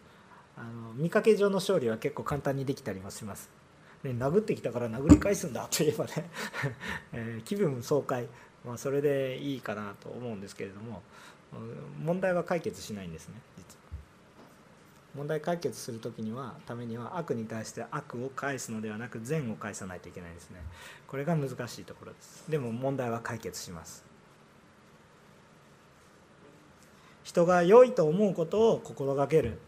[0.56, 3.50] あの見かけ上の勝利は結構簡単にできたりもします、
[4.02, 6.12] ね、殴ってきたから殴り返すんだといえばね、
[7.12, 8.26] えー、気分爽快、
[8.64, 11.02] まあ、それでいいかなと思うんですけれども
[12.02, 13.34] 問題は解決しないんですね。
[15.14, 20.60] 問題解決する時にはためには悪に対して悪を返すのではなく善を返さないといけないんですね。
[21.06, 22.50] これが難しいところです。
[22.50, 24.04] でも問題は解決します。
[27.24, 29.58] 人が良いと思うことを心がける。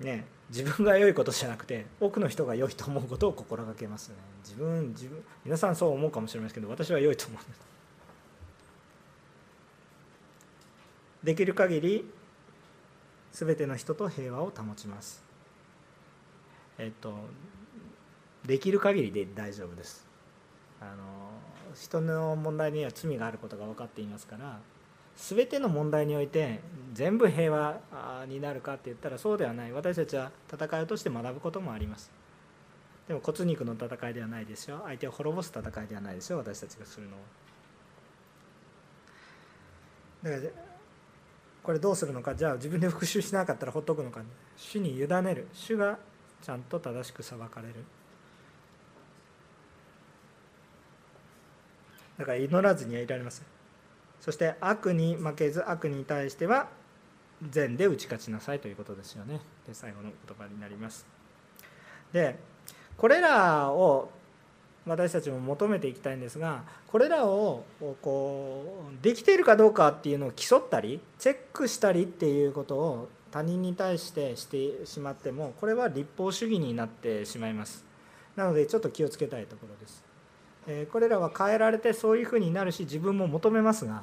[0.00, 4.16] ね自分が良いことじゃなくて多くの人が良いと思うことを心がけますね。
[4.44, 7.60] 自分自分皆さんそう思うかもしれませんけど私は良いと思うんです。
[11.24, 12.04] できる限り
[13.34, 15.24] 全ての人と平和を保ちます。
[16.78, 17.12] えっと
[18.46, 20.06] できる限りで大丈夫です。
[20.80, 20.94] あの
[21.74, 24.60] 人の問題には罪があることが分かっていますから
[25.16, 26.60] 全ての問題において
[26.92, 27.80] 全部平和
[28.28, 29.72] になるかって言ったらそうではない。
[29.72, 32.12] 私たちは戦いを通して学ぶこともあります。
[33.08, 34.82] でも骨肉の戦いではないですよ。
[34.84, 36.38] 相手を滅ぼす戦いではないですよ。
[36.38, 37.22] 私たちがするのは。
[40.22, 40.73] だから
[41.64, 42.34] これどうするのか？
[42.34, 44.20] じゃあ自分で復讐しなかったらほっとくのか？
[44.56, 45.48] 主に委ねる。
[45.54, 45.98] 主が
[46.42, 47.74] ちゃんと正しく裁かれる。
[52.18, 53.46] だから祈らずにはいられません。
[54.20, 56.68] そして悪に負けず悪に対しては
[57.50, 59.40] 善で打ち勝ちなさいということですよね。
[59.66, 61.06] で最後の言葉になります。
[62.12, 62.38] で
[62.96, 64.10] これらを
[64.86, 67.64] 私たちも求めていきたいんですがこれらを
[68.02, 77.84] こうできているかどうかっていうのを競ったりチェックしたりっていうことを他人に対してしてしまってもこれは立法主義になってしまいます。
[78.36, 80.04] なのでちょっと気をつけたいところです。
[80.92, 84.02] これらは変えられてそういうふうになるし自分も求めますが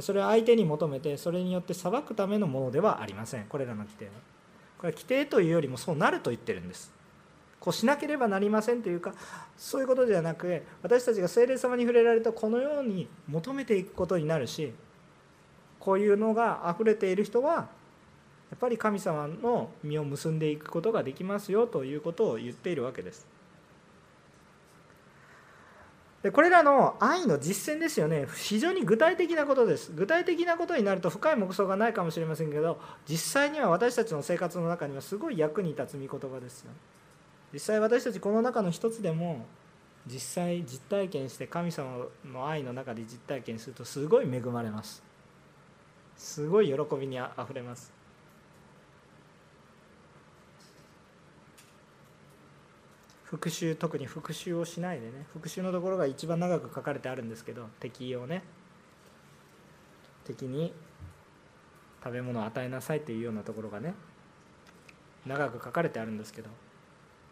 [0.00, 3.44] それは相手に求めてそれによって裁くためのものではありません。
[3.44, 4.10] これらの規定は。
[4.78, 6.92] これは規定というよりもそうなると言ってるんです。
[7.60, 9.14] こうしなければなりませんというか
[9.56, 14.72] そういうことではなく私たちが聖霊様に触れられたこのように求めていくことになるし
[15.78, 17.68] こういうのが溢れている人は
[18.50, 23.26] やっぱり神様の実を結んでいくことができますよということを言っているわけです。
[26.22, 28.26] でこれらの愛の実践ですよね。
[28.34, 29.92] 非常に具体的なことです。
[29.94, 36.72] 具体的なことになると深い目想がないかもしれませんけど実際には私たちの生活の中にはすごい役に立つ御言葉ですよ。
[37.52, 39.46] 実際私たちこの中の一つでも
[40.06, 45.02] 実際実体験して神様の愛の中で実体験するとすごい恵まれます。
[46.16, 47.92] すごい喜びにあふれます。
[53.24, 58.42] 復習特に復習をしないでね復習のところが一番長く書かれてあるんですけど敵をね。
[60.24, 60.72] 敵に
[62.02, 63.94] 食べ物を与えなさいというようなところがね
[65.26, 66.48] 長く書かれてあるんですけど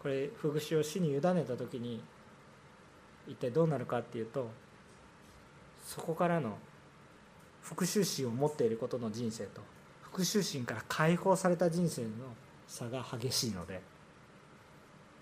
[0.02, 2.00] これ復讐を死に委ねた時に
[3.26, 4.48] 一体どうなるかっていうと
[5.84, 6.56] そこからの
[7.62, 9.60] 復讐心を持っていることの人生と
[10.02, 12.08] 復讐心から解放された人生の
[12.66, 13.80] 差が激しいので。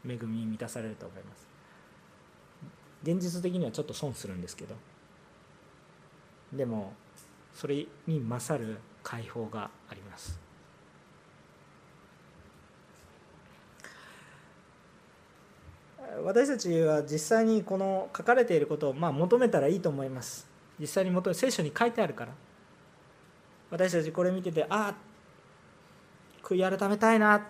[0.08, 1.46] 恵みに満たされると思います
[3.02, 4.74] 現実的にはちょっと損するんですけど
[6.52, 6.92] でも
[7.54, 10.38] それに勝る解放があります
[16.26, 20.44] 私たちは実際にこの書かれていることをまあ求めたらいいと思います。
[20.80, 22.32] 実際に求め聖書に書いてあるから。
[23.70, 24.94] 私たちこれ見ててああ
[26.42, 27.46] 悔い改めたいな。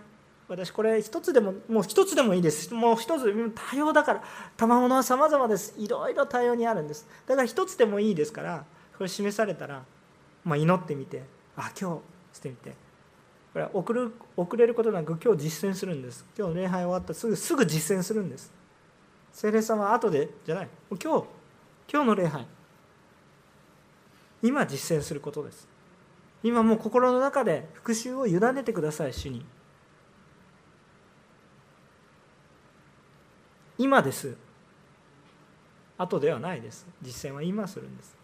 [0.46, 2.74] 私これ一つでももう一つでもいいです。
[2.74, 4.22] もう一つ多様だから。
[4.58, 5.74] 賜物は様々です。
[5.78, 7.08] いろいろ多様にあるんです。
[7.26, 8.66] だから一つでもいいですから
[8.98, 9.84] これ示されたら、
[10.44, 11.22] まあ、祈ってみて。
[11.56, 12.74] あ今日してみて。
[13.54, 16.26] これは送る遅れることなく今日実践するんです。
[16.38, 18.54] 今日礼拝終わったすぐすぐ実践するんです。
[19.36, 20.68] 聖霊様は後でじゃない。
[20.88, 21.26] 今日
[21.92, 22.46] 今日の礼拝。
[24.42, 25.68] 今実践することです。
[26.42, 29.44] 今もう心の中で復讐を委ねてください主に。
[33.76, 34.34] 今です。
[35.98, 36.86] 後ではないです。
[37.02, 38.16] 実践は今するんです。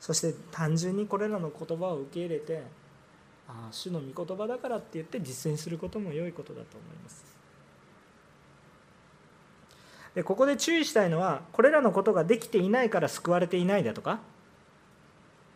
[0.00, 2.62] そして単純にこれらの言葉を受け入れて
[3.48, 7.24] あ主の御言葉だからって言って実践することも良いことだと思います。
[10.14, 14.20] でここで注意したいのはこれらのことができていないから救われていないだとか？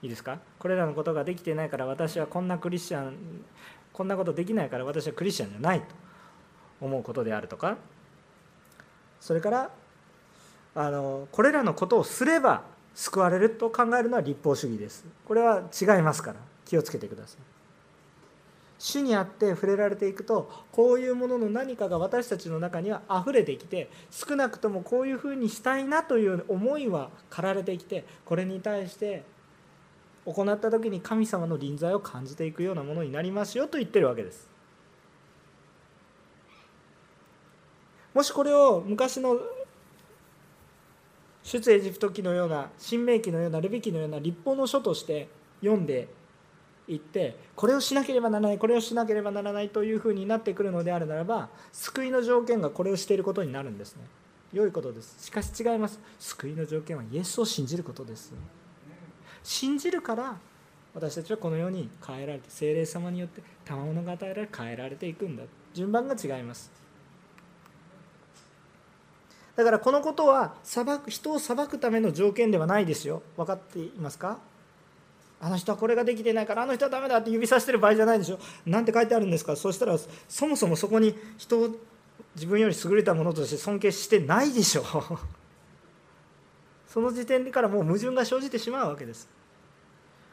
[0.03, 0.39] いいですか？
[0.59, 3.17] これらのことができていないから私はこんなクリスチャン
[3.93, 5.87] こんなことできないから私はクリスチャンじゃないと
[6.81, 7.77] 思うことであるとか？
[9.21, 9.71] それから
[10.75, 12.63] あのこれらのことをすれば
[12.95, 15.05] 救われると考えるのは立法主義です。
[15.27, 17.56] これは違いますから気をつけてください。
[18.79, 29.25] 主にあって触れられていくとこういうものの何かが私たちの中には溢れてきて少なくともこういうふうにしたいなという思いは駆られてきてこれに対して
[30.27, 34.49] 行った時に神様の臨在を感じていくようなものになりますよと言ってるわけです。
[38.13, 39.39] もしこれを昔の
[41.43, 45.29] 出エジプト記のような新明記のようなレビ記のような立法の書として
[45.61, 46.09] 読んで
[46.89, 54.05] いってこれをしなければならないこれをしなければならないというふうになってくるのであるならば救いの条件がこれをしていることになるんですね。
[54.53, 55.17] 良いことです。
[55.25, 55.99] しかし違います。
[56.19, 58.33] 救いの条件はイエスを信じることです。
[59.43, 60.37] 信じるから
[60.95, 65.43] 私たちはこのように変えられて精霊様によって賜物が与えられ変えられていくんだ。
[65.75, 66.71] 順番が違います。
[69.57, 73.23] だからこのことは裁く人を裁くための条件ではないですよ。
[73.37, 74.39] 分かっていますか？
[75.41, 78.39] あの人はこれができてないからあの人はダメだって指さしてる場合じゃないでしょ。
[78.65, 79.55] なんて書いてあるんですか。
[79.55, 79.97] そしたら
[80.29, 81.69] そもそもそこに人を
[82.35, 84.85] 自分より優れたものとして尊敬してないでしょ。
[86.89, 89.29] その時点からもう矛盾が生じてしまうわけです。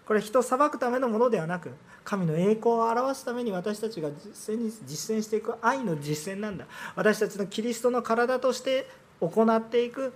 [0.06, 1.72] これ人を裁くためのものではなく
[2.04, 6.66] 神の栄光を表すために私たちが実践に実践していく愛の実践なんだ。
[6.96, 8.88] 私たちのキリストの体として
[9.20, 10.14] 行っていく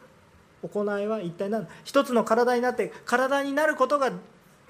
[0.63, 1.69] 行いは一体何だ。
[1.83, 4.11] 一つの体になって体になることが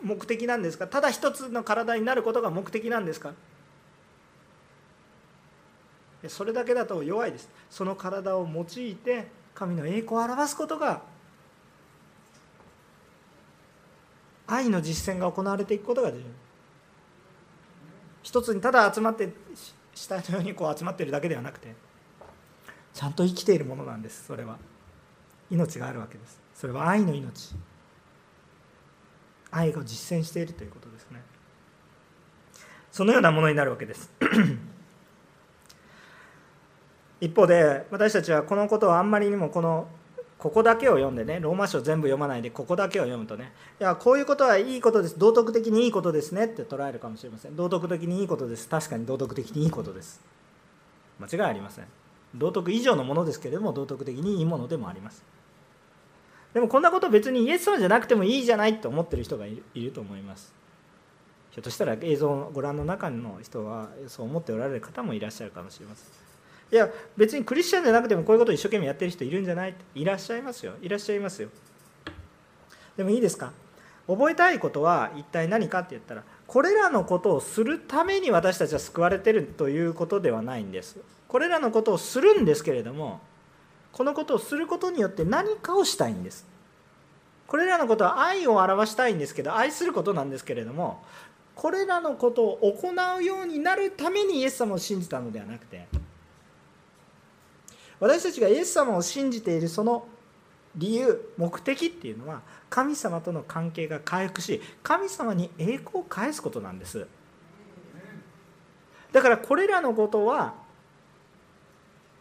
[0.04, 0.88] 目的なんですか？
[0.88, 3.34] ただ一つの体になることが目的なんですか？
[6.28, 7.50] それだけだと弱いです。
[7.70, 11.02] その体を用いて神の栄光を表すことが
[14.46, 16.30] 愛の実践が行われていくことができる
[18.24, 19.34] 一つにただ集まって
[19.96, 21.76] 死体のようにこう集まっているだけではなくて
[22.94, 24.26] ちゃんと生きているものなんです。
[24.26, 24.58] それは。
[25.50, 26.42] 命があるわけです。
[26.54, 27.56] それは愛の命。
[29.52, 31.22] 愛を実践しているということですね。
[32.92, 34.10] そのようなものになるわけです。
[37.22, 39.88] 一方で私たちはこのことをあんまりにもこの
[40.38, 45.18] ここだけを読んでねローマ書全部読まないでここだけを読むとねいやこういうことはいいことです。
[45.18, 46.46] 道徳的にいいことですね。
[46.46, 47.56] って捉えるかもしれません。
[47.56, 48.68] 道徳的にいいことです。
[48.68, 50.22] 確かに道徳的にいいことです。
[51.20, 51.86] 間違いありません。
[52.36, 55.24] 道徳以上のものですけれども道徳的にいいものでもあります。
[56.54, 60.54] でもこんなこと別にイエス様じゃなくてもいいじゃないと思ってる人がいると思います。
[61.52, 66.08] ひょっとしたら映像をご覧の中の人はそう思っておられる方もいらっしゃるかもしれません。
[66.70, 69.76] いや別にクリスチャンじゃなくてもこういうことを一生懸命やってる人いるんじゃない？
[69.96, 70.74] いらっしゃいますよ。
[70.82, 71.50] いらっしゃいますよ。
[72.96, 73.54] でもいいですか？
[74.08, 80.98] 覚えたいことは一体何かって言ったらこれらのことをするために私たちは救われてるということではないんです。
[81.28, 83.20] これらのことをするんですけれども
[83.98, 86.46] このことをすることによって何かをしたいんです。
[87.48, 91.02] これらのことは愛を表したいんですけど愛することなんですけれども
[91.56, 95.88] これらのことを行うようになるためにイエス様を信じたのではなくて
[98.00, 100.06] 私たちがイエス様を信じているその
[100.76, 107.08] 理由目的っていうのは神様との関係が回復し神様に栄光を返すことなんです。
[109.12, 110.67] だからこれらのことは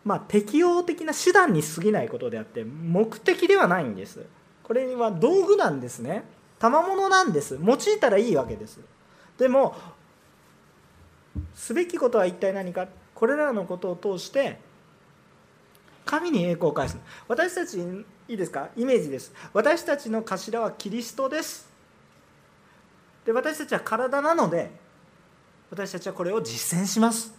[0.06, 4.24] まあ適応的な手段に過ぎないことであって目的ではないんです。
[4.62, 6.22] これは道具なんですね。
[6.58, 7.58] 賜物なんです。
[7.60, 8.80] 用いたらいいわけです。
[9.36, 9.76] でも
[11.54, 12.86] すべきことは一体何か。
[13.14, 14.58] これらのことを通して
[16.04, 16.96] 神に栄光を返す。
[17.26, 17.80] 私たち
[18.28, 18.68] いいですか？
[18.76, 19.32] イメージです。
[19.52, 21.68] 私たちの頭はキリストです。
[23.24, 24.70] で私たちは体なので
[25.70, 27.34] 私たちはこれを実践します。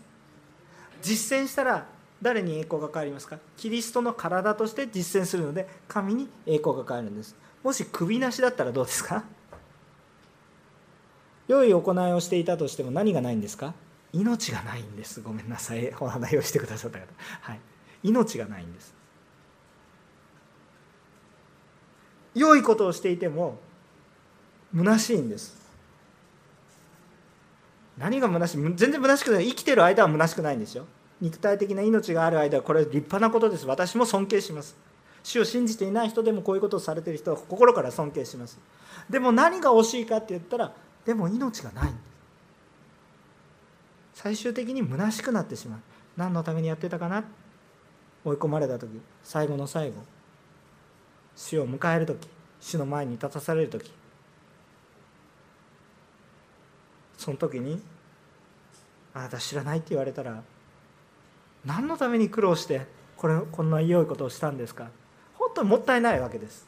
[1.01, 1.87] 実践したら
[2.21, 3.37] 誰に栄光が返りますか？
[3.57, 7.35] キリストの体として実践するので神に栄光が返るんです。
[7.63, 9.23] もし首なしだったらどうですか？
[11.47, 13.73] 良い行いをしていたとしても何がないんですか？
[14.13, 15.21] 命がないんです。
[15.21, 15.93] ごめんなさい。
[15.99, 17.05] お花用意してくださった方。
[17.41, 17.59] はい。
[18.03, 18.95] 命がないんです。
[22.33, 23.59] 良いことをしていても
[24.75, 25.55] 虚しいんです。
[27.97, 28.57] 何が虚しい？
[28.75, 29.47] 全然虚しくない。
[29.49, 30.85] 生きてる間は虚しくないんですよ。
[31.19, 33.65] 肉体的な命がある間はこれ立派なことです。
[33.65, 34.75] 私も尊敬します。
[35.23, 38.59] 主を信じていない人でもこういうことをされている人は心から尊敬します。
[39.09, 40.73] でも何が惜しいかって言ったら
[41.05, 41.91] でも命がない。
[41.91, 41.97] んで
[44.15, 45.79] す最終的に虚しくなってしまう。
[46.15, 47.23] 何のためにやってたかな？
[48.23, 48.89] 追い込まれた時
[49.23, 49.95] 最後の最後。
[51.35, 52.27] 死を迎える時
[52.59, 53.91] 死の前に立たされる時。
[57.17, 57.81] その時に
[59.13, 60.43] 「あなた知らない」って言われたら
[61.65, 62.85] 何のために苦労して
[63.15, 64.89] これこんな良いことをしたんですか？
[65.35, 66.65] 本当にもったいないわけです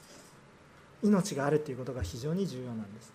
[1.04, 3.14] 命があるっていうことが非常に重要なんです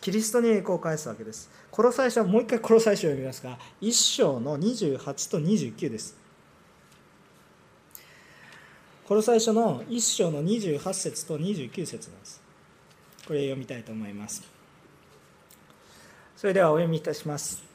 [0.00, 6.20] キリストに栄光を返すわけですこの最初もう一回この最初を読みますが1章の28と29です
[9.10, 12.40] この最初の1章の28節と29節なんです。
[13.26, 14.48] これ読みたいと思います。
[16.36, 17.69] それではお読みいたします。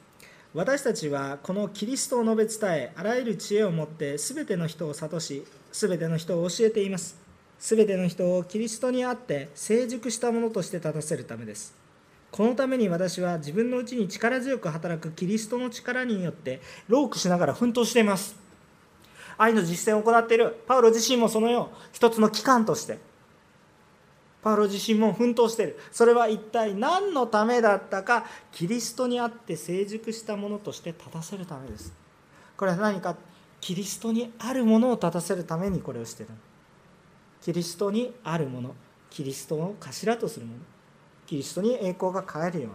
[0.56, 5.44] 私たちはこのキリストを述べ伝え、あらゆる知恵を持って全ての人を諭し、
[5.74, 7.18] 全ての人を教えています。
[7.60, 11.76] 全ての人をキリストにあって成熟したものとして立たせるためです。
[12.32, 18.38] このために私は自分のうちに力強く働くキリストの力によってロークしながら奮闘しています。
[19.38, 22.98] 愛の実践を行っているパウロ自身もそのよう一つの機関として
[24.46, 25.80] パウロ自身も奮闘している。
[25.92, 28.28] それは一体何のためだったか。
[28.52, 31.92] キリストにあって成熟したものとして立たせるためです。
[32.56, 33.16] これは何か。
[33.60, 36.30] キリストにあるものを立たせるためにこれをしてる。
[37.42, 38.76] キリストにあるもの。
[39.10, 40.60] キリストを頭とするもの。
[41.26, 42.74] キリストに栄光が変えるように。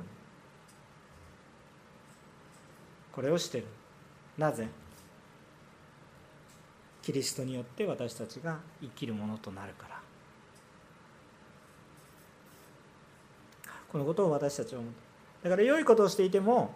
[3.13, 3.67] これをしてる。
[4.37, 4.67] なぜ？
[7.01, 10.00] キリストによって私たちが生きるものとなるから。
[13.91, 14.93] このことを私たちは思う
[15.43, 16.73] だから良いことをしていても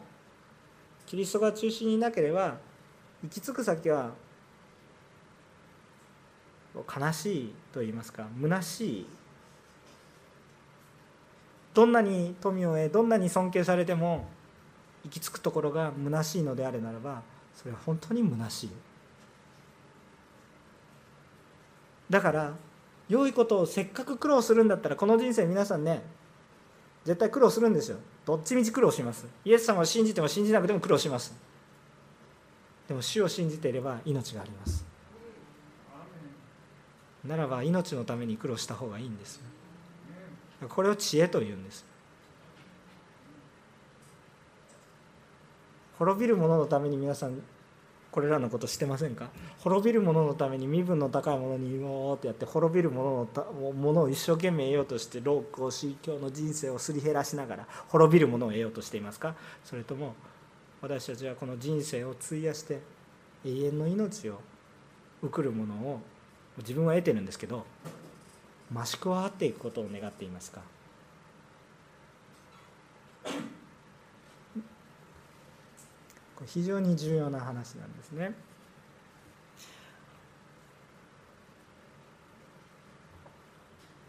[1.06, 2.56] キリストが中心になければ
[3.22, 4.10] 行き着く先は
[6.74, 9.06] 悲しいと言いますか虚しい。
[11.72, 14.28] どんなに富を得どんなに尊敬されても
[15.04, 17.22] 行き着くところが虚しいのであるならば
[17.54, 18.70] それは本当に虚しい。
[22.10, 22.52] だから
[23.08, 26.02] 良いことをせっかく苦労するんだったらこの人生皆さんね
[27.04, 27.98] 絶対苦労するんですよ。
[28.24, 29.26] どっちみち苦労します。
[29.44, 31.34] イエス様を信じても信じなくても苦労します。
[32.88, 34.84] でも主を信じていれば命があります。
[37.24, 39.40] ならば命のために苦労した方がいいんです。
[40.68, 41.84] これを知恵というんです。
[45.98, 47.40] 滅びる者のために皆さん
[48.14, 49.28] これらのことしてませんか？
[49.58, 59.34] 滅びる者のために身分の高いものに言おうってやって滅びる者のものを一生懸命得ようとして老公宗教の人生をすり減らしながら滅びるものを得ようとしていますか？
[59.64, 60.14] それとも
[60.80, 62.78] 私たちはこの人生を費やして
[63.44, 64.38] 永遠の命を
[65.20, 66.00] 送るものを
[66.58, 67.66] 自分は得てるんですけど
[68.72, 70.60] 増し加わっていくことを願っていますか？
[76.46, 78.34] 非常に重要な話なんですね。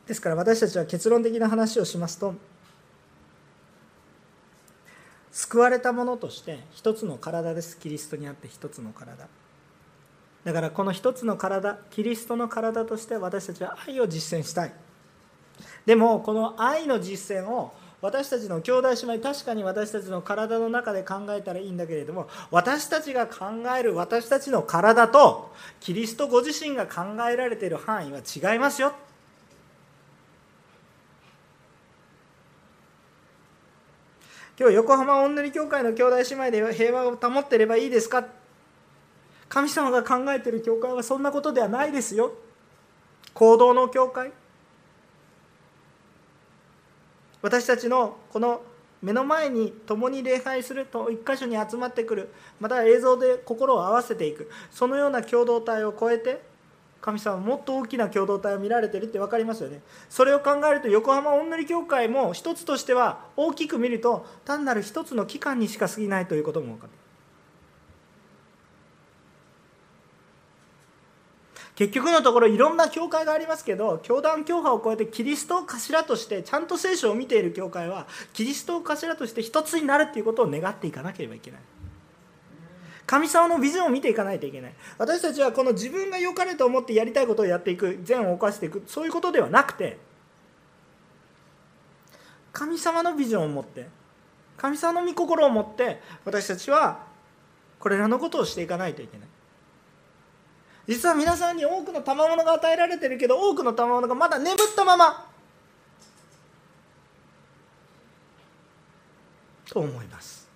[0.07, 2.36] ですから私たちは結論的な話をしますと
[5.31, 7.77] 救われたものとして一つの体です。
[7.77, 9.27] キリストにあって一つの体。
[10.43, 14.73] だからこの一つの体キリストの体として私たちは愛を実践したい。
[15.86, 23.45] でもこの愛の実践を私たちの兄弟姉妹確かに私たちの体の中で考えたらいいんだけれども私たちが考
[23.77, 28.93] える私たちの体とキリストご自身が考えられている範囲は違いますよ。
[34.57, 38.25] 今日横浜おんぬり教会の兄弟姉妹で平和を保ってればいいですか？
[39.49, 42.31] 神様が考えている教会はそんなことではないですよ。
[43.33, 44.31] 行動の教会。
[47.45, 48.63] 私たちのこの
[49.03, 56.41] 目の前に共に礼拝すると一箇所に集まってくるまた映像で心を合わせていくそのような共同体を超えて
[57.01, 59.81] 神様もっと大きな共同体を見られてるって分かりますよね。
[60.09, 67.05] それを考えると横浜おんぬり協会も一つとしては大きく見ると単なる一つの機関にしか過ぎないということも分かる。
[71.76, 81.59] 結局のところいろんな教会がありますけど教団教派を超えてキリストを頭としてちゃんと聖書を見ている教会はキリストを頭として一つになるっていうことを願っていかなければいけない。
[83.05, 84.73] 神様のビジョンを見ていかないといけない。
[84.97, 89.97] 私たちはこの自分が良かれと思ってやりたいことをやっていく善を犯していくそういうことではなくて
[92.51, 93.88] 神様のビジョンを持って
[94.57, 97.03] 神様の御心を持って私たちは
[97.80, 99.28] これらのことをしていかないといけない。
[100.88, 105.27] 実は皆さんに多くの賜物が与えられてるけど多くの賜物がまだ眠ったまま。
[109.67, 110.47] と思います。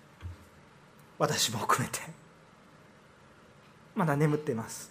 [1.18, 2.00] 私も含めて。
[3.94, 4.90] まだ眠っています。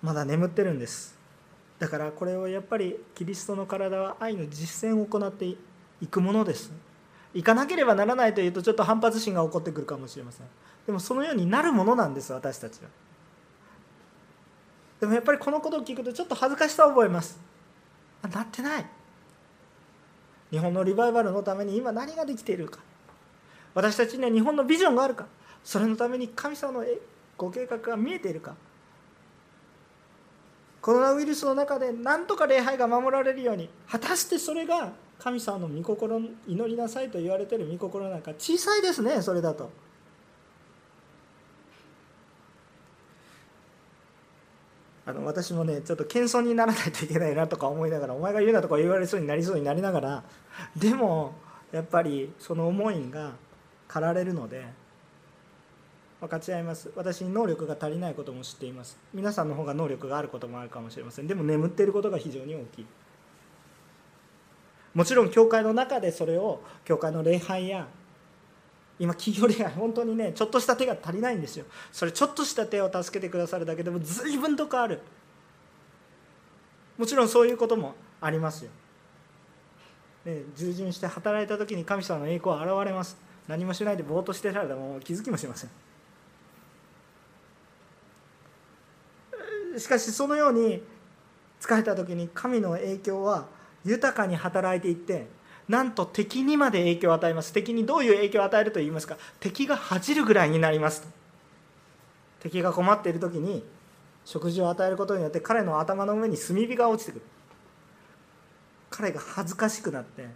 [0.00, 1.18] まだ眠ってるんです。
[1.78, 5.56] だからこれをやっぱりキリストの体は愛の実践を行ってい
[6.06, 6.72] くものです。
[7.34, 10.46] 行かなければならないというとちょっと反発心が起こってくるかもしれません。
[10.86, 12.88] でもそのようになるものなんです私たちは。
[15.00, 17.38] でもやっぱりこのことを聞くとちょっと恥ずかしさを覚えます。
[18.22, 18.86] あなってない。
[20.50, 22.78] 日本のリバイバルのために今何ができているか。
[23.74, 25.26] 私たちには日本のビジョンがあるか。
[25.64, 26.84] それのために神様の
[27.36, 28.54] ご計画が見えているか。
[30.80, 34.92] コロナウイルスの中で何とか礼拝が守られるように果たしてそれが
[35.24, 39.70] 神様の御心祈りなさいと言われている御心なんか小さいですねそれだと。
[45.06, 50.24] あの私もねちょっと謙遜にならないといけないなとか思いながらお前が言うなとか言われそうになりそうになりながら
[50.76, 51.34] でも
[51.72, 53.32] やっぱりその思いが
[53.88, 54.66] 駆られるので
[56.20, 56.90] 分かち合います。
[56.96, 58.98] 私に能力が足りないことも知っています。
[59.14, 61.26] 皆さんの方が能力があることもあるかもしれません。
[61.26, 62.86] でも眠っていることが非常に大きい。
[64.94, 67.86] もちろん教会の中でそれを教会の礼拝や
[68.98, 71.64] 今企業礼拝本当にねちょっとした手が足りないんですよ。
[71.92, 75.00] それちょっとした手を助けてくださるだけでも随分と変わる。
[76.96, 78.70] もちろんそういうこともありますよ、
[80.24, 83.16] ね、従順して働いた時に神様の栄光は現れます。
[83.48, 85.70] 何もしないでぼーっとしてたらもう気づきもしません。
[89.76, 90.80] しかしそのように
[91.60, 93.46] 疲れた時に神の影響は
[93.84, 95.26] 豊かに働いていって
[95.68, 97.52] なんと敵にまで影響を与えます。
[97.52, 99.16] 敵にどういう影響を与えると言いますか。
[99.40, 101.06] 敵が恥じるぐらいになります
[102.40, 103.64] 敵が困っている時に
[104.24, 107.22] 食事を与えることによって彼の頭の上に炭火が落ちてくる。
[108.90, 110.26] 彼が恥ずかしくなって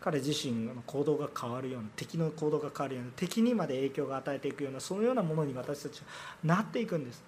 [0.00, 6.06] 彼自身の行動が変わるような敵の行動が変わるような敵にまで影響が与えていくようなそのようなものに私たちは
[6.42, 7.22] なっていくんです。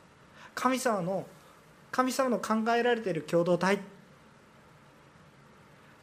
[0.54, 1.26] 神様の
[1.92, 3.78] 神様の考えられている共同体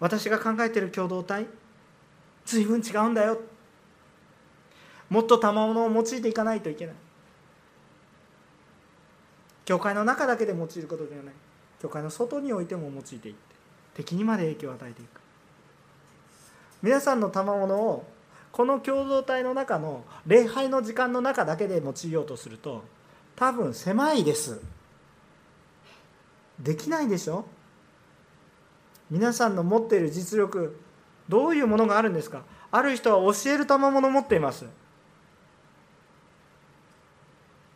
[0.01, 1.45] 私が考えている共同体
[2.43, 3.39] 随分違うんだよ。
[5.09, 6.95] もっと賜物を用いていかないといけない。
[9.63, 11.33] 教会の中だけで用いることではない。
[11.79, 13.35] 教会の外においても用いていって
[13.93, 15.21] 敵にまで影響を与えていく。
[16.81, 18.03] 皆さんの賜物を
[18.51, 22.83] この共同体の中の礼拝の時間の中だけで用いようとすると
[23.35, 24.59] 多分狭いです。
[26.59, 27.45] できないでしょ？
[29.12, 30.80] 皆さんの持っている実力
[31.30, 32.43] どういうものがあるんですか？
[32.72, 34.66] ある人は教える賜物を持っています。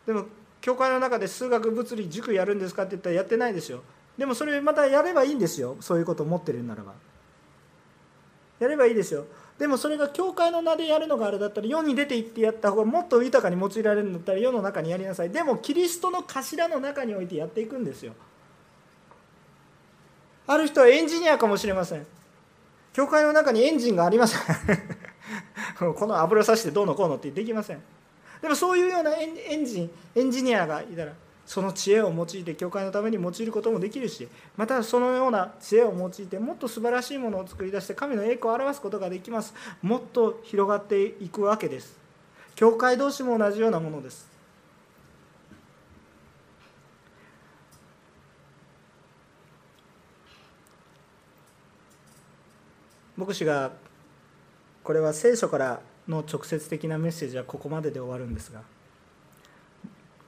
[0.06, 0.24] でも
[0.60, 3.82] 教会の中で数学物理塾やるんですかって言ったらやってないですよ。
[4.16, 5.76] でもそれまたやればいいんですよ。
[5.80, 6.94] そういうことを持ってるならば。
[8.58, 9.26] やればいいですよ。
[9.58, 15.30] でもそれが教会の名でやるのがあれだったら世に出て行ってやった方がもっと豊かに用いられるんだったら世の中にやりなさい。
[15.30, 18.14] でもキリストの頭の中においてやっていくんですよ。
[20.46, 22.06] ある人はエンジニアかもしれません。
[22.92, 24.40] 教会の中にエンジンがありません。
[25.94, 27.82] この油さしてどうのこうのってできません。
[28.40, 29.26] でもそういうようなエ
[29.56, 31.12] ンジンエンジニアがいたら
[31.46, 39.54] その知恵を用いて教会のために用いることもできるしまたそのような知恵を用いてもっと素晴らしいものを作り出して神の栄光を表すことができます。
[39.82, 41.96] もっと広がっていくわけです。
[42.54, 44.25] 教会同士も同じようなものです。
[53.16, 53.72] 牧師が
[54.84, 58.62] これは聖書からの直接的なメッセージはここまでで終わるんですが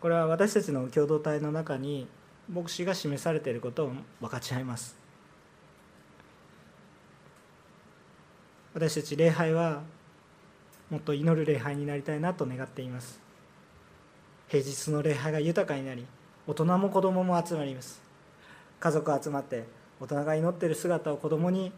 [0.01, 2.07] これは私たちの共同体の中に
[2.49, 4.97] 牧師が示されていることを分かち合います。
[8.74, 9.82] 私たち礼拝は
[10.89, 13.20] もっと祈る礼拝になりたいなと願っています。
[14.47, 16.07] 平日の礼拝が豊かになり
[16.47, 18.01] 大人も子供も集まります。
[18.80, 19.64] 家族集まって
[20.01, 21.72] 大人が祈っている姿を子供に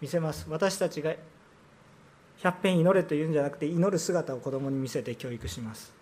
[0.00, 0.46] 見せます。
[0.48, 1.14] 私たちが
[2.42, 5.92] 百遍祈れというんじゃなくて祈る姿を子供に見せて教育します。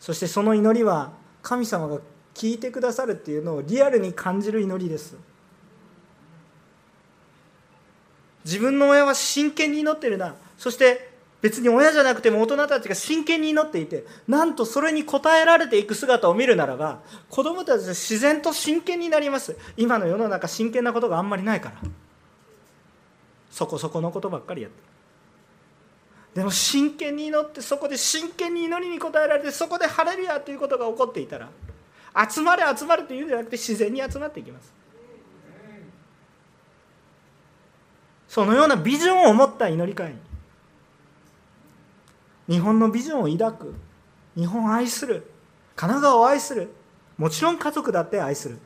[0.00, 1.12] そしてその祈りは
[1.42, 1.98] 神様が
[2.34, 5.16] 聞いてくださるっていうのをリアルに感じる祈りです。
[8.44, 10.34] 自分の親は真剣に祈ってるな。
[10.56, 11.07] そして
[11.40, 19.56] 別に親じゃなくても大人たちが真剣に祈っていてなんとそれに応えられていく姿を見るならば子供たちは自然と真剣になります。
[19.76, 21.76] 今の世の中真剣なことがあんまりないから。
[23.50, 24.88] そこそこのことばっかりやって。
[26.34, 31.48] でも真剣に祈ってそこで真剣に祈りに応えられてそこで晴れるやということが起こっていたら
[32.30, 34.72] 集まれ集まれというんじゃなくて自然に集まっていきます。
[38.28, 40.10] そのようなビジョンを持った祈り会。
[40.10, 40.27] に
[42.48, 43.74] 日本のビジョンを抱く。
[44.36, 45.30] 日本を愛する。
[45.76, 46.70] 神奈川を愛する。
[47.16, 48.58] もちろん家族だって愛する。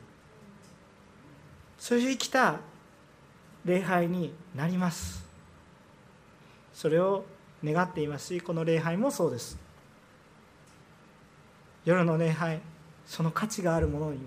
[1.77, 2.59] そういう生きた
[3.65, 5.25] 礼拝になります。
[6.73, 7.25] それを
[7.63, 9.57] 願っていますしこの礼拝もそうです。
[11.85, 12.61] 夜の礼拝
[13.05, 14.19] その価値があるものに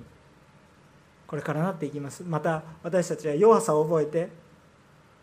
[1.26, 2.22] これからなっていきます。
[2.22, 4.28] また私たちは弱さを覚えて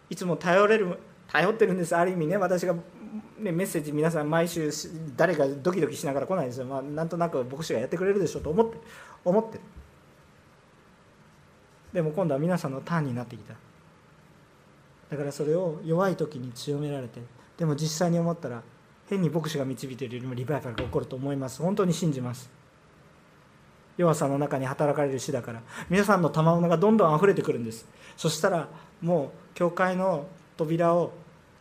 [0.10, 1.96] いつも頼れる頼ってるんです。
[1.96, 2.76] ある意味ね私が
[3.40, 4.72] ね、メッセージ皆さん毎週
[5.16, 8.78] 誰かドキドキしながら来ないですよ、まあ、なんとなく牧師がやってくれるでしょうと思って
[9.24, 9.60] 思ってる。
[11.94, 13.54] でも今度は皆さんのターンになってきた。
[15.12, 17.22] だからそれを弱い時に強められて
[17.56, 18.64] でも実際に思ったら
[19.08, 21.62] 変に牧師が導いているよりもリバイバルが起こると思います。
[21.62, 22.50] 本当に信じます。
[23.96, 25.62] 弱さの中に働かれる死だから。
[25.88, 27.86] 皆さんの賜物がどんどん溢れてくるんです。
[28.18, 28.68] そしたら
[29.02, 30.26] もう教会の
[30.58, 31.12] 扉を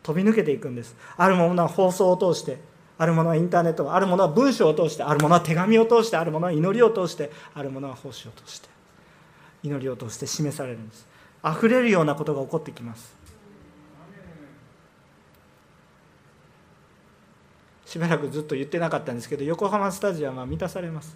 [0.03, 0.95] 飛び抜けていくんです。
[1.17, 2.59] あるものは放送を通して
[2.97, 8.69] あるものはインターネットあるものは文章を通してあるものは手紙を通してあるものは祈りを通してあるものは奉仕を通して
[9.63, 11.07] 祈りを通して示されるんです。
[11.43, 13.15] 溢れるようなことが起こってきます。
[17.85, 21.15] しばらくずっと言ってなかったんですけど横浜スタジアムは満たされます。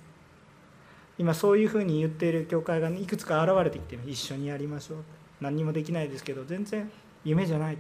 [1.18, 4.98] 今そういうふうに言っている教会がいくつか現れてきて一緒にやりましょう。
[5.42, 6.92] 何にもできないですけど全然
[7.24, 7.78] 夢じゃない。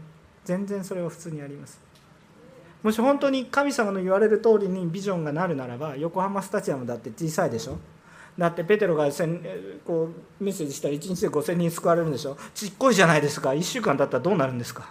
[0.47, 1.77] 全然それは普通にあります。
[2.81, 7.77] もし本当に神様の言われる通りにビジョンがなるならば横浜スタジアムだって小さいでしょ。
[8.37, 9.09] だってペテロが
[9.83, 12.37] こうメッセージしたら1日で5000人救われるんでしょ。
[12.55, 13.49] ちっこいじゃないですか。
[13.49, 14.89] 1週間だったらどうなるんですか。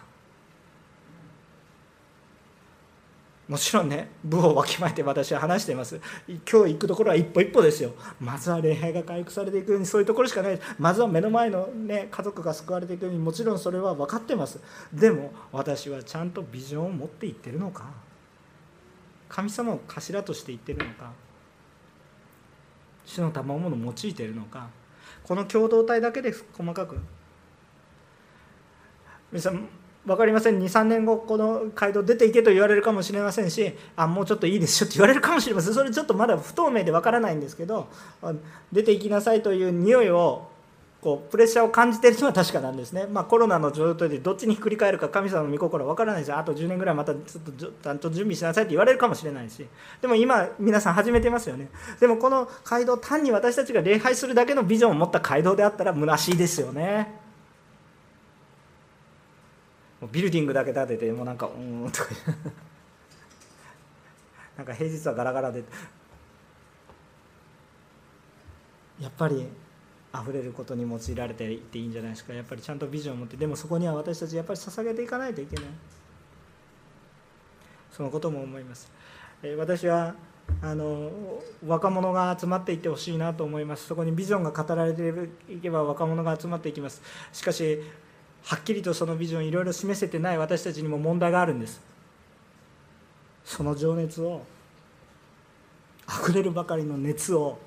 [3.49, 6.01] もちろんね部をわきまえて私は話しています。
[6.29, 7.93] 今日行くところは一歩一歩ですよ。
[8.21, 14.61] まずは礼拝が回復されていくようにそういうところしかないまずは目の前の、ね、家族が救われていくようにもちろんそれは分かってます。
[14.93, 17.85] でも私はちゃんとビジョンを持っていってるのか。
[19.29, 21.13] 神様を頭として言ってるのか。
[23.05, 24.69] 主の賜物を用いているのか。
[25.23, 26.99] この共同体だけで細かく。
[29.31, 29.69] 皆さん
[30.07, 30.59] 分かりません。
[30.61, 35.75] 23年後この街道出ていけと言われるかもしれませんしあもうちょっといいですよって言われるかもしれません。
[35.75, 37.89] それちょっとまだ不透明で分からないんですけど
[38.73, 40.49] 出ていきなさいという匂いを
[41.07, 49.65] こうプレッシャーを感じているのは確かなんですね、まあ、コロナの状態でどっちにひっくり返るか神様の御心は分からないですあと10年ぐらいまたちょっとちゃんと準備しなさいって言われるかもしれないし。
[50.01, 51.69] でも今皆さん始めてますよね。
[52.01, 57.26] でもこの街道単に私たちが礼拝するだけのビジョンを持った街道であったら虚しいですよね。
[60.01, 62.11] もうビルディングだけ建ててもうなんかうんとか
[64.57, 65.65] なんか平日はガラガラで
[69.01, 69.47] やっぱり
[70.15, 72.33] 溢れることに用いられていっていいんじゃないですか。
[72.33, 75.65] やっぱりちゃんとビジョンを持ってでもそこには私たちやっぱり捧げていかないといけない。
[77.91, 78.91] そのことも思います。
[79.43, 80.15] え私は
[80.63, 81.11] あの
[81.67, 83.87] 若者が集まっていってほしいなと思います。
[83.87, 85.13] そこにビジョンが語られて
[85.53, 87.03] いけば若者が集まっていきます。
[87.33, 87.83] しかし
[88.47, 91.81] はっきりとそのビジョンいろいろ示せてない私たちにも問題があるんです。
[93.45, 94.43] その情熱を
[96.07, 97.59] あふれるばかりの熱を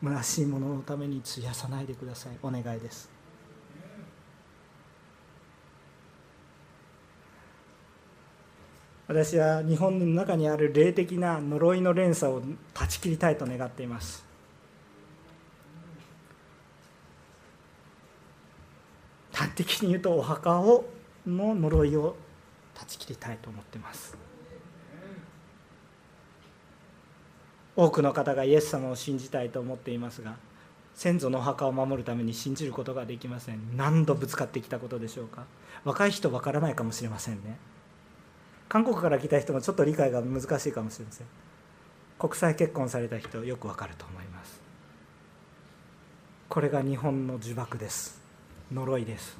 [0.00, 2.38] 虚しいもののために費やさないでください。
[2.40, 3.10] お願いです。
[9.08, 14.31] 私は日本の中にある霊的な呪いの連鎖を断ち切りたいと願っています。
[19.32, 20.84] 端的に言うとお墓を
[21.26, 22.16] の呪いを
[22.74, 24.16] 断ち切りたいと思ってます。
[27.74, 30.36] 多くの方がイエス様を信じたいと思っていますが
[30.94, 33.76] 先祖のお墓を守るために信じることができません。
[33.76, 35.46] 何度ぶつかってきたことでしょうか。
[35.84, 37.56] 若い人わからないかもしれませんね。
[38.68, 41.26] 韓国から来た人もちょっと理解が難しいかもしれません。
[42.18, 44.60] 国際結婚された人よくわかると思います。
[46.48, 48.21] これが日本の呪縛です。
[48.72, 49.38] 呪いです。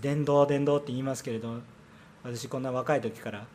[0.00, 1.60] 伝道伝道って言いますけれど
[2.22, 3.46] 私こんな若い時から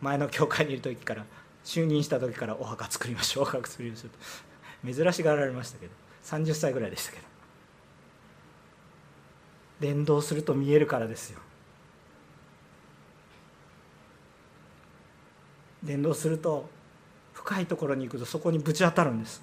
[0.00, 1.24] 前の教会にいる時から
[1.64, 4.10] 就任した時からお墓作りましょうお墓作りましょう
[4.86, 5.92] と珍しがられましたけど
[6.24, 7.38] 30歳ぐらいでしたけど。
[9.80, 11.38] 伝道すると見えるからですよ。
[15.82, 16.68] 伝道すると
[17.32, 19.42] 深いところに行くとそこにぶち当たるんです。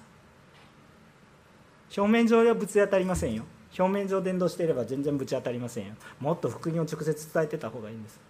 [1.96, 3.44] 表面上はぶち当たりませんよ。
[3.78, 5.94] 表面上伝道していれば全然ぶち当たりませんよ。
[6.20, 8.20] もっと福音を直接伝えてた方がいいんです。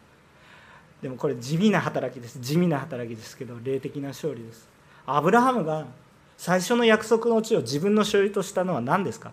[1.03, 2.39] でもこれ地味な働きです。
[2.41, 4.69] 地味な働きですけど霊的な勝利です。
[5.05, 5.87] アブラハムが
[6.37, 9.33] 最初の約束の地を自分の所有としたのは何ですか？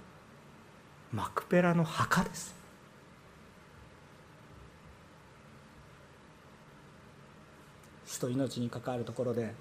[1.11, 2.55] マクペラの墓です。
[8.05, 9.53] 死と命に関わるところで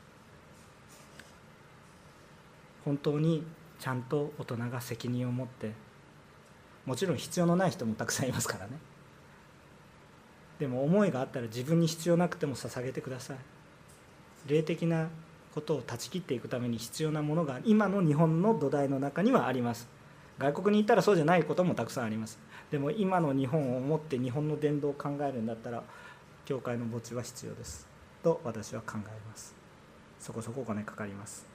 [2.85, 3.43] 本当に
[3.83, 5.73] ちゃんと大人が責任を持って
[6.87, 8.79] もちろん必要のない人もたくさんいますからね。
[10.61, 13.37] でも思いがあったら自分に必要なくても捧げてください。
[14.47, 15.09] 霊的な
[15.53, 19.89] ことを断ち切っていくために必要なものが今の日本の土台の中にはあります。
[20.39, 22.39] 外国に行ったらそうじゃないこともたくさんあります。
[22.71, 25.83] でも今の日本を思って日本の伝道を考えるんだったら
[26.45, 27.89] 教会の墓地は必要です。
[28.23, 29.57] と私は考えます。
[30.21, 31.52] そこそこお金かかります。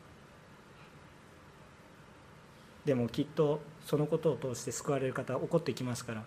[2.87, 6.23] でもきっとそのことを通して救われる方は怒ってきますから。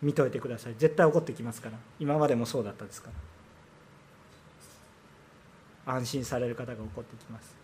[0.00, 0.74] 見といてください。
[0.78, 1.78] 絶対怒ってきますから。
[1.98, 3.10] 今までもそうだったですか
[5.84, 5.94] ら。
[5.94, 7.56] 安心される方が起こってきます。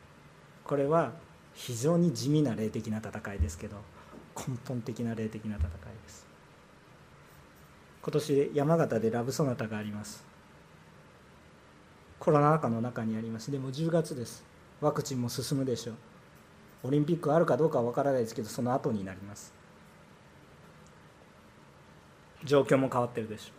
[0.64, 1.12] これは
[1.54, 3.76] 非常に地味な霊的な戦いですけど
[4.36, 6.26] 根本的な霊的な戦いです。
[8.02, 10.24] 今年山形でラブソナタがあります。
[12.18, 13.52] コロナ禍の中にあります。
[13.52, 14.42] でも10月です。
[14.80, 15.94] ワクチンも進むでしょう。
[16.84, 19.52] オリンピックあるかどうかは分からないですけどその後になります。
[22.44, 23.52] 状況も変わってるでしょ